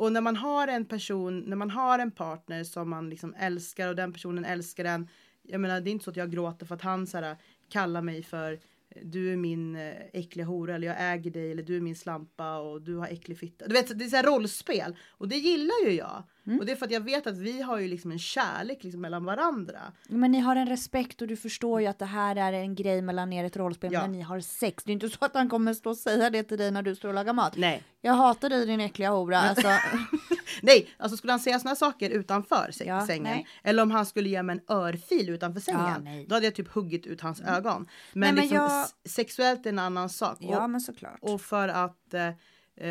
[0.00, 3.88] och när man har en person, när man har en partner som man liksom älskar
[3.88, 5.08] och den personen älskar en.
[5.42, 7.36] Jag menar, det är inte så att jag gråter för att han så här,
[7.68, 8.60] kallar mig för
[9.02, 12.58] du är min eh, äckliga hora eller jag äger dig eller du är min slampa
[12.58, 13.68] och du har äcklig fitta.
[13.68, 16.22] Du vet, det är så här rollspel och det gillar ju jag.
[16.46, 16.58] Mm.
[16.58, 19.00] Och det är för att jag vet att vi har ju liksom en kärlek liksom
[19.00, 19.80] mellan varandra.
[20.08, 23.02] Men ni har en respekt och du förstår ju att det här är en grej
[23.02, 24.00] mellan er, ett rollspel, Ja.
[24.02, 24.84] men ni har sex.
[24.84, 26.94] Det är inte så att han kommer stå och säga det till dig när du
[26.94, 27.56] står och lagar mat.
[27.56, 27.82] Nej.
[28.00, 29.40] Jag hatar dig din äckliga hora.
[29.40, 29.68] Alltså,
[30.62, 33.46] Nej, alltså skulle han säga såna saker utanför säng- Ja, sängen nej.
[33.62, 36.26] eller om han skulle ge mig en örfil utanför sängen, nej.
[36.28, 37.88] då hade jag typ huggit ut hans ögon.
[38.12, 40.36] Men, Nej, men liksom, jag- sexuellt är en annan sak.
[40.40, 41.18] ja, Och, men såklart.
[41.22, 42.30] och för att eh,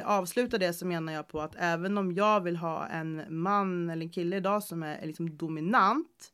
[0.06, 4.06] avsluta det så menar jag på att även om jag vill ha en man eller
[4.06, 6.34] en kille idag som är, liksom dominant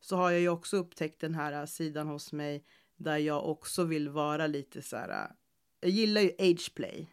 [0.00, 2.64] så har jag ju också upptäckt den här eh, sidan hos mig
[2.96, 5.08] där jag också vill vara lite så här.
[5.08, 5.26] eh,
[5.80, 7.10] Jag gillar ju age play.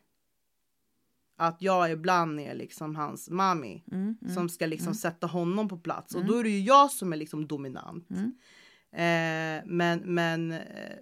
[1.40, 4.34] Att jag ibland är liksom hans mami Mm, mm.
[4.34, 6.32] som ska liksom sätta honom på plats och Mm.
[6.34, 8.10] då är det ju jag som är liksom dominant.
[8.10, 8.32] Mm.
[8.92, 10.98] Eh, men, men, eh,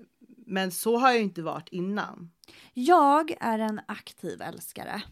[0.48, 2.32] men så har jag ju inte varit innan.
[2.74, 5.04] Jag är en aktiv älskare.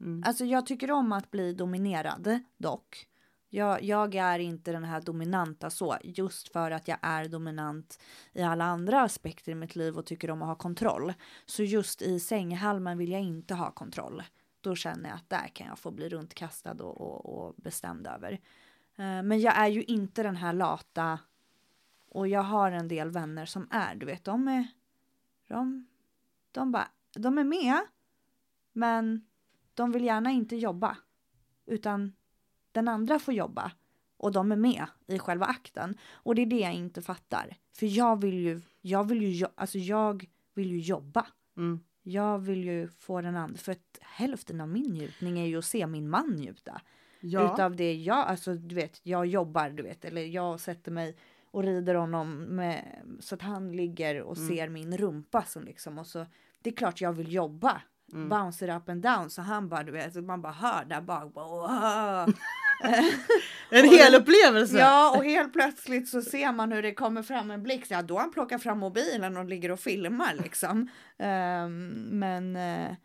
[0.00, 0.22] Mm.
[0.26, 3.08] Alltså jag tycker om att bli dominerad dock.
[3.48, 7.98] Jag, jag är inte den här dominanta så, just för att jag är dominant
[8.32, 11.12] i alla andra aspekter i mitt liv och tycker om att ha kontroll.
[11.46, 14.22] Så just i sänghalmen vill jag inte ha kontroll.
[14.60, 18.32] Då känner jag att där kan jag få bli runtkastad och, och, och bestämd över.
[18.96, 21.18] Eh, Men jag är ju inte den här lata
[22.10, 24.66] och jag har en del vänner som är, du vet, de är,
[25.48, 25.86] de,
[26.54, 27.80] de bara, de är med,
[28.72, 29.26] men
[29.74, 30.96] de vill gärna inte jobba.
[31.66, 32.12] Utan
[32.72, 33.72] den andra får jobba.
[34.16, 35.98] Och de är med i själva akten.
[36.12, 37.56] Och det är det jag inte fattar.
[37.72, 41.26] För jag vill ju, jag vill ju, alltså jag vill ju jobba.
[41.56, 41.80] Mm.
[42.02, 45.64] Jag vill ju få den andra, för att hälften av min njutning är ju att
[45.64, 46.80] se min man njuta.
[47.20, 47.52] Ja.
[47.52, 51.16] Utav det jag, alltså du vet, jag jobbar, du vet, eller jag sätter mig
[51.54, 52.84] och rider honom med,
[53.20, 54.48] så att han ligger och Mm.
[54.48, 56.26] ser min rumpa som liksom, och så,
[56.62, 57.82] det är klart jag vill jobba.
[58.12, 58.28] Mm.
[58.28, 61.34] Bounce it up and down, så han bara, du vet, man bara hör där bak,
[61.34, 62.26] bara.
[63.70, 64.78] En hel upplevelse!
[64.78, 67.90] Ja, och helt plötsligt så ser man hur det kommer fram en blixt.
[67.90, 70.88] Ja, då han plockat fram mobilen och ligger och filmar liksom.
[71.18, 72.96] Ehm, men, eh,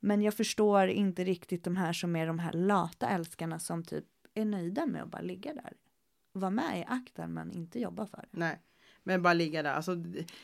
[0.00, 4.04] men jag förstår inte riktigt de här som är de här lata älskarna som typ
[4.34, 5.72] är nöjda med att bara ligga där.
[6.34, 8.26] Vara med i akten men inte jobba för det.
[8.30, 8.60] Nej,
[9.02, 9.72] men bara ligga där.
[9.74, 9.92] Alltså,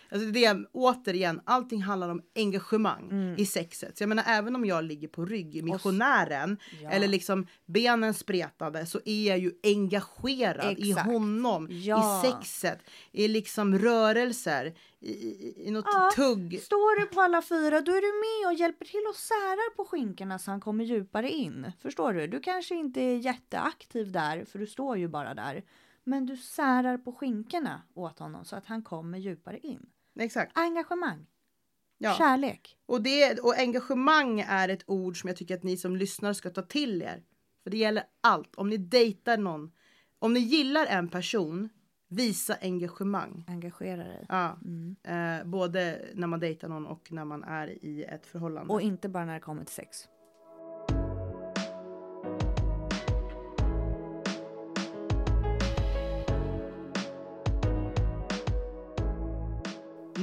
[0.09, 3.35] alltså det, återigen, allting handlar om engagemang Mm.
[3.39, 3.97] i sexet.
[3.99, 6.91] Så jag menar, även om jag ligger på rygg i missionären Ja.
[6.91, 11.07] eller liksom benen spretade så är jag ju engagerad i Exakt.
[11.11, 12.23] honom, Ja.
[12.25, 12.79] i sexet,
[13.13, 16.11] i liksom rörelser, i, i, i något Ja.
[16.17, 16.61] tugg.
[16.63, 19.85] Står du på alla fyra då är du med och hjälper till och särar på
[19.85, 21.73] skinkorna så han kommer djupare in.
[21.83, 22.27] Förstår du?
[22.27, 25.63] Du kanske inte är jätteaktiv där för du står ju bara där.
[26.05, 29.87] Men du särar på skinkorna åt honom så att han kommer djupare in.
[30.21, 30.53] Exakt.
[30.59, 31.27] Engagemang,
[31.99, 32.15] Ja.
[32.15, 32.79] kärlek.
[32.87, 36.51] Och, det, och engagemang är ett ord som jag tycker att ni som lyssnar ska
[36.51, 37.23] ta till er.
[37.63, 38.55] För det gäller allt.
[38.57, 39.73] Om ni dejtar någon,
[40.19, 41.69] om ni gillar en person,
[42.09, 43.45] visa engagemang.
[43.49, 44.27] Engagera dig.
[44.29, 44.97] Ja, Mm.
[45.03, 48.73] eh, både när man dejtar någon och när man är i ett förhållande.
[48.73, 50.09] Och inte bara när det kommer till sex.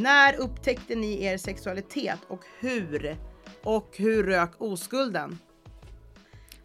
[0.08, 3.18] När upptäckte ni er sexualitet och hur?
[3.64, 5.40] Och hur rök oskulden?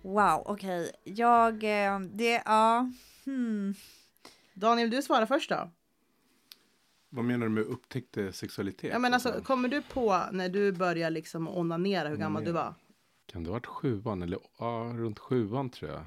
[0.03, 0.90] Wow, okej.
[1.05, 2.90] Jag, eh, det, ja.
[3.24, 3.74] Hmm.
[4.55, 5.70] Daniel, du svarar först då.
[7.09, 8.90] Vad menar du med upptäckte sexualitet?
[8.93, 12.53] Ja, men alltså, Alltså, kommer du på när du började liksom onanera hur gammal du
[12.53, 12.74] var?
[13.26, 16.03] Kan det ha varit sjuan eller ja, runt sjuan tror jag.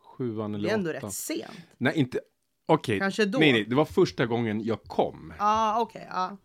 [0.00, 1.00] Sjuan eller Det är ändå åttan.
[1.00, 1.52] rätt sent.
[1.78, 2.20] Nej, inte.
[2.66, 3.38] Okej, Kanske då.
[3.38, 5.32] nej, nej, det var första gången jag kom.
[5.38, 6.06] Ja, ah, okej.
[6.10, 6.36] ja.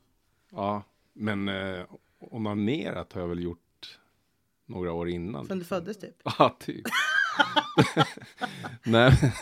[0.53, 0.83] Ja,
[1.13, 1.85] men eh,
[2.19, 3.99] onanerat har jag väl gjort
[4.65, 5.47] några år innan.
[5.47, 6.15] Sen du föddes typ.
[6.39, 6.85] Ja, typ.
[8.83, 9.33] Nej,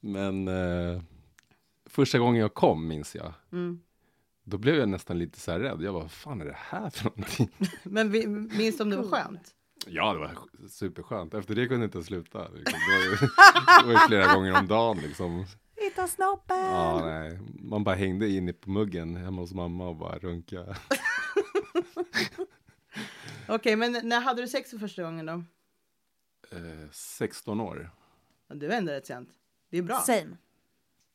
[0.00, 1.02] men eh,
[1.86, 3.32] första gången jag kom minns jag.
[3.52, 3.80] Mm.
[4.44, 5.82] Då blev jag nästan lite så här rädd.
[5.82, 7.50] Jag bara, vad fan är det här för någonting?
[7.82, 9.54] Men vi, minns du om det var skönt?
[9.86, 10.38] Ja, det var
[10.68, 11.34] superskönt.
[11.34, 12.48] Efter det kunde jag inte sluta.
[12.48, 12.78] Liksom.
[12.88, 13.16] Det, var ju,
[13.80, 15.44] det var ju flera gånger om dagen liksom.
[15.76, 16.56] Hitta snoppen!
[16.56, 17.38] Ja, nej.
[17.54, 20.76] Man bara hängde inne på muggen hemma hos mamma och bara runka.
[23.48, 25.32] Okej, men när hade du sex för första gången då?
[26.56, 27.90] Eh, 16 år.
[28.48, 29.28] Ja, Det var ändå rätt sent.
[29.70, 30.00] Det är bra.
[30.00, 30.36] Same.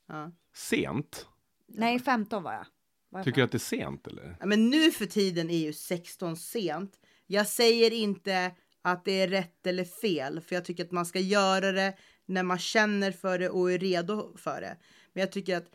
[0.07, 0.31] Ja.
[0.53, 1.27] Sent?
[1.67, 2.65] Nej, 15 var jag.
[3.09, 4.35] Var jag Tycker du att det är sent eller?
[4.39, 6.99] Ja, men nu för tiden är ju 16 sent.
[7.27, 8.51] Jag säger inte
[8.81, 11.97] att det är rätt eller fel, för jag tycker att man ska göra det
[12.29, 14.77] när man känner för det och är redo för det.
[15.13, 15.71] Men jag tycker att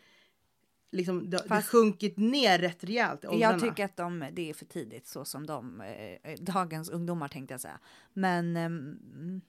[0.91, 3.51] liksom, det, det har Fast- sjunkit ner rätt rejält i åldrarna.
[3.53, 7.53] Jag tycker att de, det är för tidigt så som de, eh, dagens ungdomar tänkte
[7.53, 7.79] jag säga.
[8.13, 9.41] Men ehm,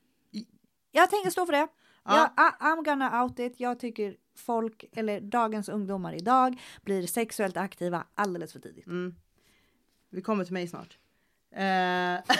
[0.92, 1.68] jag tänker stå för det.
[2.04, 2.32] Ja.
[2.36, 3.60] Jag, I, I'm gonna out it.
[3.60, 8.86] Jag tycker folk, eller dagens ungdomar idag, blir sexuellt aktiva alldeles för tidigt.
[8.86, 9.14] Mm.
[10.10, 10.98] Vi kommer till mig snart.
[11.50, 12.34] Eh,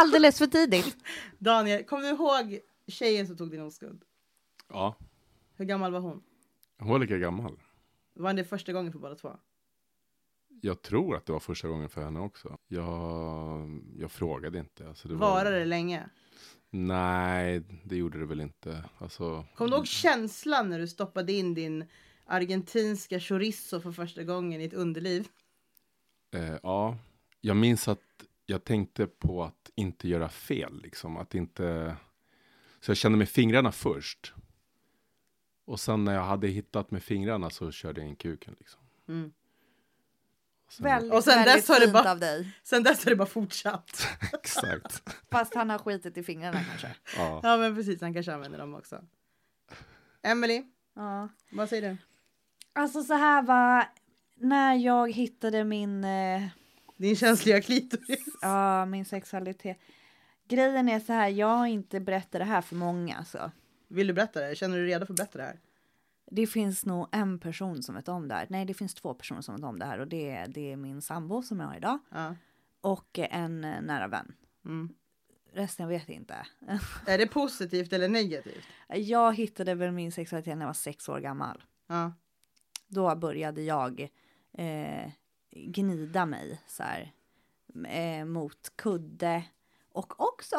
[0.00, 0.96] Alldeles för tidigt!
[1.38, 2.58] Daniel, kommer du ihåg
[2.90, 4.04] tjejen som tog din oskuld?
[4.68, 4.94] Ja.
[5.56, 6.22] Hur gammal var hon?
[6.78, 7.56] Hon var lika gammal.
[8.14, 9.36] Var det första gången för båda två?
[10.62, 12.58] Jag tror att det var första gången för henne också.
[12.68, 14.88] Jag, jag frågade inte.
[14.88, 16.08] Alltså det Varade det länge?
[16.70, 18.84] Nej, det gjorde det väl inte.
[18.98, 21.84] Alltså, Kommer du ihåg känslan när du stoppade in din
[22.24, 25.28] argentinska chorizo för första gången i ett underliv?
[26.32, 26.96] eh, ja,
[27.40, 28.00] jag minns att
[28.46, 30.82] jag tänkte på att inte göra fel.
[30.82, 31.16] Liksom.
[31.16, 31.96] Att inte...
[32.80, 34.32] Så jag kände med fingrarna först.
[35.64, 38.56] Och sen när jag hade hittat med fingrarna så körde jag in kuken.
[38.58, 38.80] Liksom.
[39.08, 39.32] Mm.
[40.68, 42.52] Sen, Väldigt, Och sen dess har det bara- av dig.
[42.62, 44.06] Sen dess har det bara fortsatt.
[44.32, 45.02] Exakt.
[45.30, 46.94] Fast han har skitit i fingrarna kanske.
[47.16, 47.40] Ja.
[47.42, 49.04] Ja men precis, han kanske använder dem också.
[50.22, 50.62] Emily,
[50.94, 51.28] Ja.
[51.50, 51.96] vad säger du?
[52.72, 53.84] Alltså så här var
[54.36, 56.42] när jag hittade min, eh,
[56.96, 58.24] Din känsliga klitoris.
[58.42, 59.78] ja, min sexualitet.
[60.50, 63.16] Grejen är så här, jag har inte berättat det här för många.
[63.16, 63.38] alltså.
[63.38, 63.50] Så.
[63.94, 64.54] Vill du berätta det?
[64.56, 65.60] Känner du dig redo för att berätta det här?
[66.30, 68.46] Det finns nog en person som vet om det här.
[68.50, 70.76] Nej, det finns två personer som vet om det här och det, är- det är
[70.76, 72.36] min sambo som jag har idag Ja.
[72.80, 74.32] och en nära vän.
[74.64, 74.94] Mm.
[75.52, 76.34] Resten vet jag inte.
[77.06, 78.64] Är det positivt eller negativt?
[78.88, 81.62] Jag hittade väl min sexualitet när jag var sex år gammal.
[81.86, 82.12] Ja.
[82.88, 84.08] Då började jag
[84.52, 85.10] eh,
[85.50, 87.12] gnida mig så här
[87.88, 89.44] eh, mot kudde
[89.92, 90.56] och också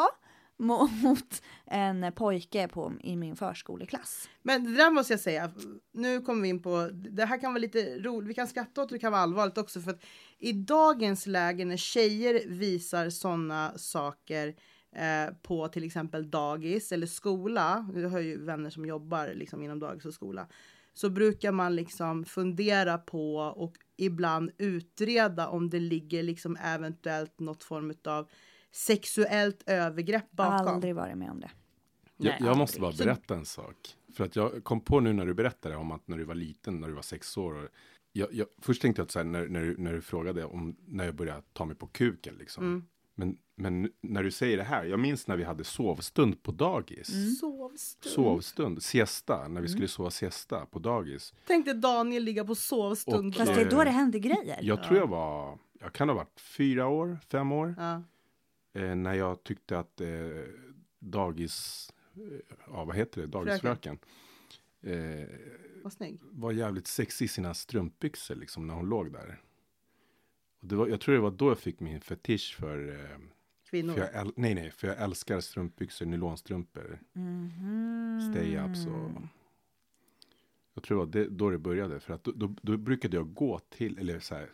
[0.62, 4.30] mot en pojke på, i min förskoleklass.
[4.42, 5.52] Men det där måste jag säga,
[5.92, 8.90] nu kommer vi in på, det här kan vara lite roligt, vi kan skratta åt
[8.90, 10.04] det, det kan vara allvarligt också för att
[10.38, 14.56] i dagens läge när tjejer visar sådana saker
[14.96, 19.80] eh, på till exempel dagis eller skola, jag har ju vänner som jobbar liksom inom
[19.80, 20.48] dagis och skola,
[20.94, 27.64] så brukar man liksom fundera på och ibland utreda om det ligger liksom eventuellt något
[27.64, 28.30] form av
[28.72, 30.68] sexuellt övergrepp bakom.
[30.68, 31.52] Aldrig varit med om det.
[32.18, 33.08] Jag, Nej, jag måste aldrig.
[33.08, 33.96] bara berätta en sak.
[34.14, 36.80] För att jag kom på nu när du berättade om att när du var liten,
[36.80, 37.64] när du var sex år.
[37.64, 37.70] Och
[38.14, 40.76] jag, jag, först tänkte jag att så här, när, när, du, när du frågade om
[40.86, 42.64] när jag började ta mig på kuken liksom.
[42.64, 42.86] Mm.
[43.16, 47.14] Men, men när du säger det här, jag minns när vi hade sovstund på dagis.
[47.14, 47.30] Mm.
[47.30, 48.14] Sovstund.
[48.14, 51.34] Sovstund, siesta, när vi skulle sova siesta på dagis.
[51.48, 53.28] Tänkte Daniel ligga på sovstund.
[53.28, 54.60] Och, Fast det är eh, då det händer grejer.
[54.62, 57.76] Jag tror jag var, jag kan ha varit fyra år, fem år.
[57.78, 58.02] Ja.
[58.74, 60.08] Eh, när jag tyckte att eh,
[61.00, 64.00] dagis, eh, ja vad heter det, dagisfröken.
[64.82, 65.28] Eh,
[65.84, 66.20] Vad snygg.
[66.22, 69.42] var jävligt sexig i sina strumpbyxor liksom när hon låg där.
[70.62, 73.18] Och det var, jag tror det var då jag fick min fetisch för, eh,
[73.70, 73.94] Kvinnor.
[73.94, 78.20] för jag nej nej, för jag älskar strumpbyxor, nylonstrumpor, Mhm.
[78.34, 79.22] stay-ups och
[80.74, 83.34] jag tror det var det, då det började för att då, då, då brukade jag
[83.34, 84.50] gå till, eller så här,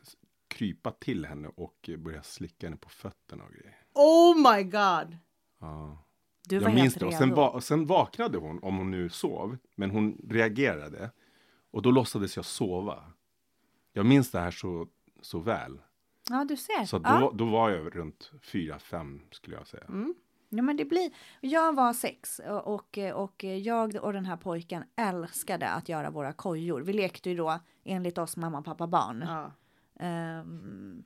[0.48, 3.78] krypa till henne och börja slicka henne på fötterna och grejer.
[3.98, 5.18] Oh my god!
[5.60, 6.04] Ja.
[6.48, 7.06] Du var jag minns det.
[7.06, 9.58] Och sen, va- och sen vaknade hon, om hon nu sov.
[9.76, 11.12] Men hon reagerade.
[11.72, 13.04] Och då låtsades jag sova.
[13.94, 14.88] Jag minns det här så,
[15.22, 15.82] så väl.
[16.30, 16.86] Ja, du ser.
[16.86, 17.32] Så då, ja.
[17.34, 19.84] då var jag runt fyra, fem skulle jag säga.
[19.90, 20.16] Mm.
[20.50, 21.12] ja, men det blir...
[21.42, 22.68] Jag var sex och,
[23.24, 26.82] och, jag och den här pojken älskade att göra våra kojor.
[26.82, 29.24] Vi lekte ju då enligt oss mamma, pappa, barn.
[29.28, 29.52] Ja.
[30.00, 31.04] Ehm,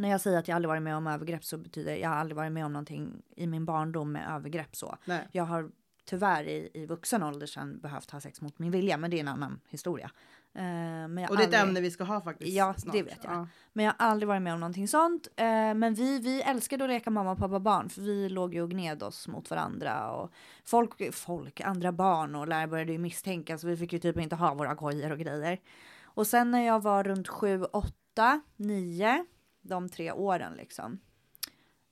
[0.00, 2.52] när jag säger att jag aldrig varit med om övergrepp så betyder jag aldrig varit
[2.52, 4.96] med om någonting i min barndom med övergrepp så.
[5.04, 5.28] Nej.
[5.32, 5.70] Jag har
[6.04, 9.20] tyvärr i, i vuxen ålder sen behövt ha sex mot min vilja, men det är
[9.20, 10.10] en annan historia.
[10.54, 12.52] Eh, men Och det är ett aldrig- ämne vi ska ha faktiskt.
[12.52, 12.92] Ja, snart.
[12.94, 13.32] det vet jag.
[13.32, 13.48] Ja.
[13.72, 15.28] Men jag har aldrig varit med om någonting sånt.
[15.36, 15.44] Eh,
[15.74, 17.88] men vi, vi älskade att leka mamma, pappa, barn.
[17.88, 20.10] För vi låg ju och gned oss mot varandra.
[20.10, 20.32] Och
[20.64, 23.58] folk, folk andra barn och lärare började ju misstänka.
[23.58, 25.58] Så vi fick ju typ inte ha våra kojor och grejer.
[26.02, 29.24] Och sen när jag var runt sju, åtta, nio,
[29.60, 31.00] de tre åren liksom.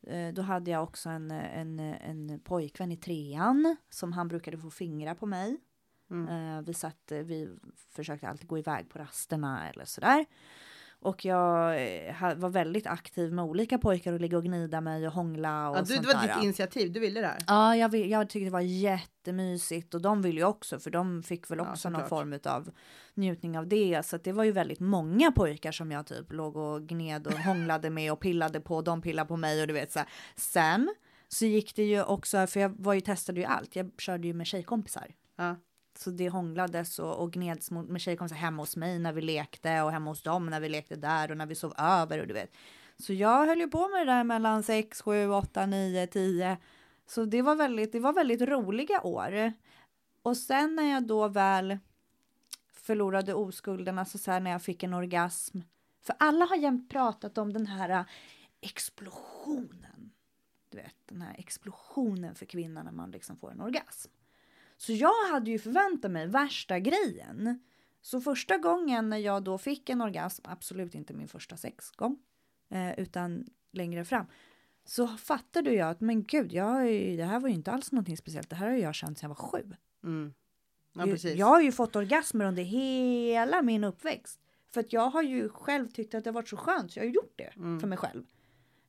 [0.06, 4.70] eh, Då hade jag också en, en, en pojkvän i trean som han brukade få
[4.70, 5.56] fingra på mig.
[6.10, 6.28] Mm.
[6.28, 10.26] Eh, vi, satt, vi försökte alltid gå iväg på rasterna eller sådär.
[11.00, 15.12] Och jag eh, var väldigt aktiv med olika pojkar och ligga och gnida mig och
[15.12, 16.34] hångla och Ja, du, sånt det var där.
[16.34, 17.38] ditt initiativ, du ville det här.
[17.46, 21.22] Ja, jag, vill, jag tyckte det var jättemysigt och de ville ju också för de
[21.22, 22.08] fick väl Ja, också någon såklart.
[22.08, 22.70] form av
[23.14, 24.06] njutning av det.
[24.06, 27.90] Så det var ju väldigt många pojkar som jag typ låg och gned och hånglade
[27.90, 28.82] med och pillade på.
[28.82, 30.08] De pillade på mig och du vet så här.
[30.36, 30.94] Sen
[31.28, 33.76] så gick det ju också, för jag var ju testade ju allt.
[33.76, 35.14] Jag körde ju med tjejkompisar.
[35.36, 35.56] Ja.
[35.98, 39.82] Så det hånglades och, och gneds mot, med tjejkompisar hemma hos mig när vi lekte
[39.82, 42.34] och hemma hos dem när vi lekte där och när vi sov över och du
[42.34, 42.52] vet.
[42.98, 46.56] Så jag höll ju på med det där mellan 6, 7, 8, 9, 10.
[47.06, 49.52] Så det var väldigt, det var väldigt roliga år.
[50.22, 51.78] Och sen när jag då väl
[52.72, 55.58] förlorade oskulden, alltså så här när jag fick en orgasm.
[56.02, 58.04] För alla har jämt pratat om den här äh,
[58.60, 60.12] explosionen.
[60.70, 64.10] Du vet, den här explosionen för kvinnan när man liksom får en orgasm.
[64.80, 67.60] Så jag hade ju förväntat mig värsta grejen.
[68.02, 72.18] Så första gången när jag då fick en orgasm, absolut inte min första sexgång,
[72.70, 74.26] eh, utan längre fram,
[74.84, 78.16] så fattade jag att men gud, jag, ju- det här var ju inte alls någonting
[78.16, 78.50] speciellt.
[78.50, 79.74] Det här har jag känt sedan jag var sju.
[80.04, 80.34] Mm.
[80.92, 81.34] Ja, Jag- precis.
[81.36, 84.40] Jag har ju fått orgasmer under hela min uppväxt.
[84.74, 87.04] För att jag har ju själv tyckt att det har varit så skönt så jag
[87.04, 87.80] har gjort det Mm.
[87.80, 88.24] för mig själv.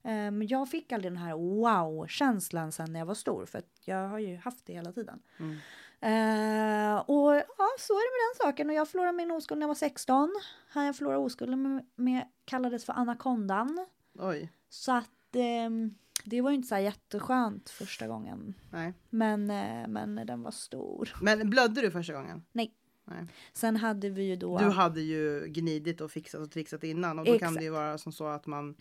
[0.04, 4.08] Eh, Men jag fick aldrig den här wow-känslan sen när jag var stor för jag
[4.08, 5.20] har ju haft det hela tiden.
[5.39, 5.58] Mm.
[6.02, 8.70] Eh, och ja, så är det med den saken.
[8.70, 10.30] Och jag förlorade min oskuld när jag var 16.
[10.70, 13.86] Han jag förlorade oskulden med, med kallades för anakondan.
[14.20, 15.95] Oj, Så att ehm,
[16.26, 18.54] det var ju inte så här jätteskönt första gången.
[18.72, 18.93] nej.
[19.10, 21.10] Men, eh, men den var stor.
[21.22, 22.43] Men blödde du första gången?
[22.52, 22.76] Nej.
[23.06, 23.28] Nej.
[23.54, 24.58] Sen hade vi ju då...
[24.58, 27.58] Du hade ju gnidit och fixat och trixat innan och då kan Exakt.
[27.58, 28.76] det ju vara som så att man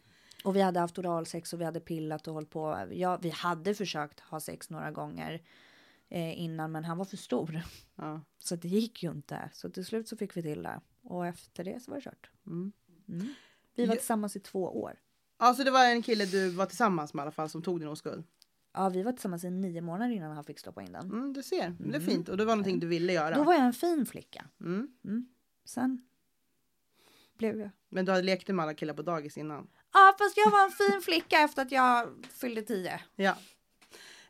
[0.44, 2.88] Och vi hade haft oralsex och vi hade pillat och hållit på.
[2.92, 5.42] Ja, vi hade försökt ha sex några gånger
[6.08, 7.60] eh, innan men han var för stor.
[7.96, 8.20] ja.
[8.38, 9.50] Så det gick ju inte.
[9.52, 10.80] Så till slut så fick vi till det.
[11.02, 12.30] Och efter det så var det kört.
[12.46, 12.72] Mm.
[13.08, 13.34] Mm.
[13.74, 13.98] Vi var Ja.
[13.98, 14.98] tillsammans i två år.
[15.36, 17.88] Alltså det var en kille du var tillsammans med i alla fall som tog din
[17.88, 18.24] oskuld.
[18.72, 21.10] Ja, vi var tillsammans i nio månader innan han fick stoppa in den.
[21.10, 22.00] Mm, du ser, det är Mm.
[22.00, 23.36] fint och det var någonting du ville göra.
[23.36, 24.44] Då var jag en fin flicka.
[24.60, 24.88] Mm.
[25.64, 26.02] Sen
[27.38, 27.70] blev jag.
[27.88, 29.68] Men du hade lekt med alla killar på dagis innan.
[29.98, 32.08] Ja, fast jag var en fin flicka efter att jag
[32.40, 33.00] fyllde tio.
[33.16, 33.36] Ja.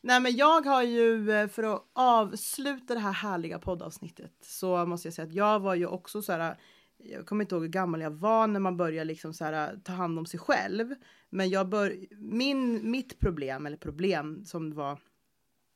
[0.00, 5.08] Nej men jag har ju eh, för att avsluta det här härliga poddavsnittet så måste
[5.08, 6.56] jag säga att jag var ju också så här.
[6.96, 9.92] Jag kommer inte ihåg hur gammal jag var när man börjar liksom så här ta
[9.92, 10.94] hand om sig själv.
[11.30, 14.98] Men jag bör, min, mitt problem eller problem som var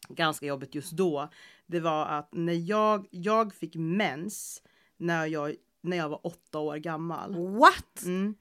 [0.09, 1.28] ganska jobbigt just då.
[1.66, 4.62] Det var att när jag, jag fick mens
[4.97, 7.34] när jag, när jag var åtta år gammal.
[7.34, 8.03] What?
[8.05, 8.34] Mm.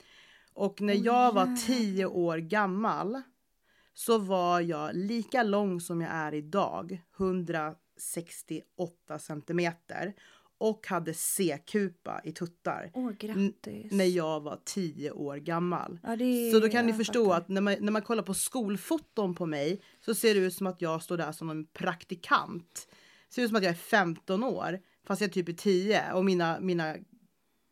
[0.53, 3.21] Och när jag var tio år gammal
[3.93, 10.13] så var jag lika lång som jag är idag, 168 centimeter
[10.57, 13.11] och hade C-kupa i tuttar Åh,
[13.91, 15.99] när jag var tio år gammal.
[16.03, 16.17] Ja,
[16.53, 17.37] Så då kan ni förstå fattar.
[17.37, 20.67] att när man, när man kollar på skolfoton på mig så ser det ut som
[20.67, 22.87] att jag står där som en praktikant.
[23.27, 26.25] Det ser ut som att jag är 15 år fast jag typ är 10 och
[26.25, 26.95] mina, mina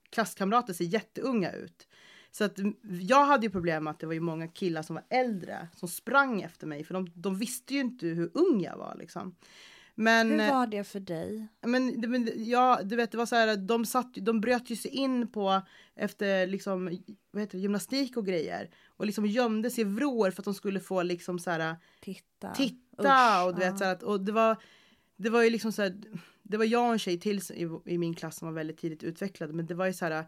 [0.09, 1.87] klasskamrater ser jätteunga ut.
[2.31, 2.59] Så att
[3.01, 5.87] jag hade ju problem med att det var ju många killar som var äldre som
[5.87, 9.35] sprang efter mig för de, de visste ju inte hur ung jag var liksom.
[9.95, 11.47] Men, Hur eh, var det för dig?
[11.61, 14.91] men, men ja, du vet, det var så här, de, satt, de bröt ju sig
[14.91, 15.61] in på
[15.95, 16.85] efter liksom,
[17.31, 20.53] vad heter det, gymnastik och grejer och liksom gömde sig i vrår för att de
[20.53, 22.53] skulle få liksom så här Titta.
[22.53, 23.77] titta Usch, och du vet ja.
[23.77, 24.57] så här, och det var
[25.15, 26.01] det var ju liksom så här,
[26.43, 29.03] det var jag och en tjej till i, i min klass som var väldigt tidigt
[29.03, 30.25] utvecklade men det var ju så här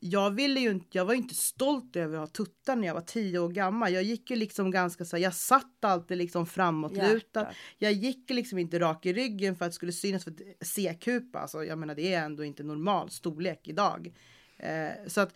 [0.00, 3.00] jag ville ju inte, jag var inte stolt över att ha tuttar när jag var
[3.00, 3.92] tio år gammal.
[3.92, 7.40] Jag gick ju liksom ganska så jag satt alltid liksom framåtlutad.
[7.40, 7.56] Hjärtat.
[7.78, 11.38] Jag gick liksom inte rak i ryggen för att det skulle synas för att C-kupa,
[11.38, 14.14] alltså jag menar det är ändå inte normal storlek idag.
[14.56, 15.32] Eh, så att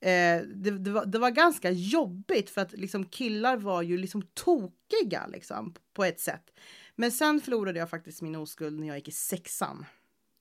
[0.00, 4.22] eh, det, det, var, det var ganska jobbigt för att liksom killar var ju liksom
[4.22, 6.52] tokiga liksom på ett sätt.
[6.96, 9.86] Men sen förlorade jag faktiskt min oskuld när jag gick i sexan.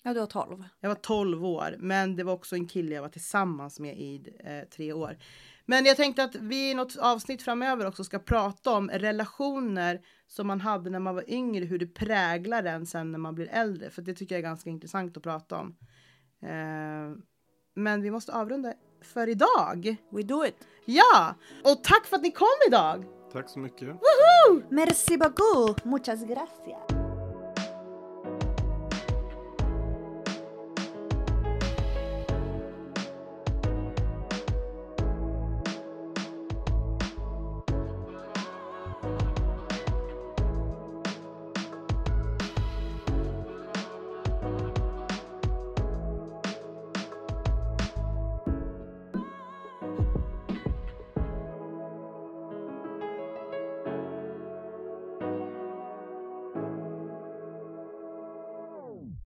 [0.05, 0.63] Ja, du har 12.
[0.79, 4.35] Jag var 12 år, men det var också en kille jag var tillsammans med i
[4.39, 5.17] eh, tre år.
[5.65, 10.47] Men jag tänkte att vi i något avsnitt framöver också ska prata om relationer som
[10.47, 13.89] man hade när man var yngre, hur det präglar en sen när man blir äldre.
[13.89, 15.75] För det tycker jag är ganska intressant att prata om.
[16.41, 17.17] Eh,
[17.75, 19.95] men vi måste avrunda för idag.
[20.09, 20.67] We do it!
[20.85, 21.35] Ja!
[21.63, 23.05] Och tack för att ni kom idag!
[23.31, 23.89] Tack så mycket.
[24.69, 25.85] Merci beaucoup!
[25.85, 27.02] Muchas gracias!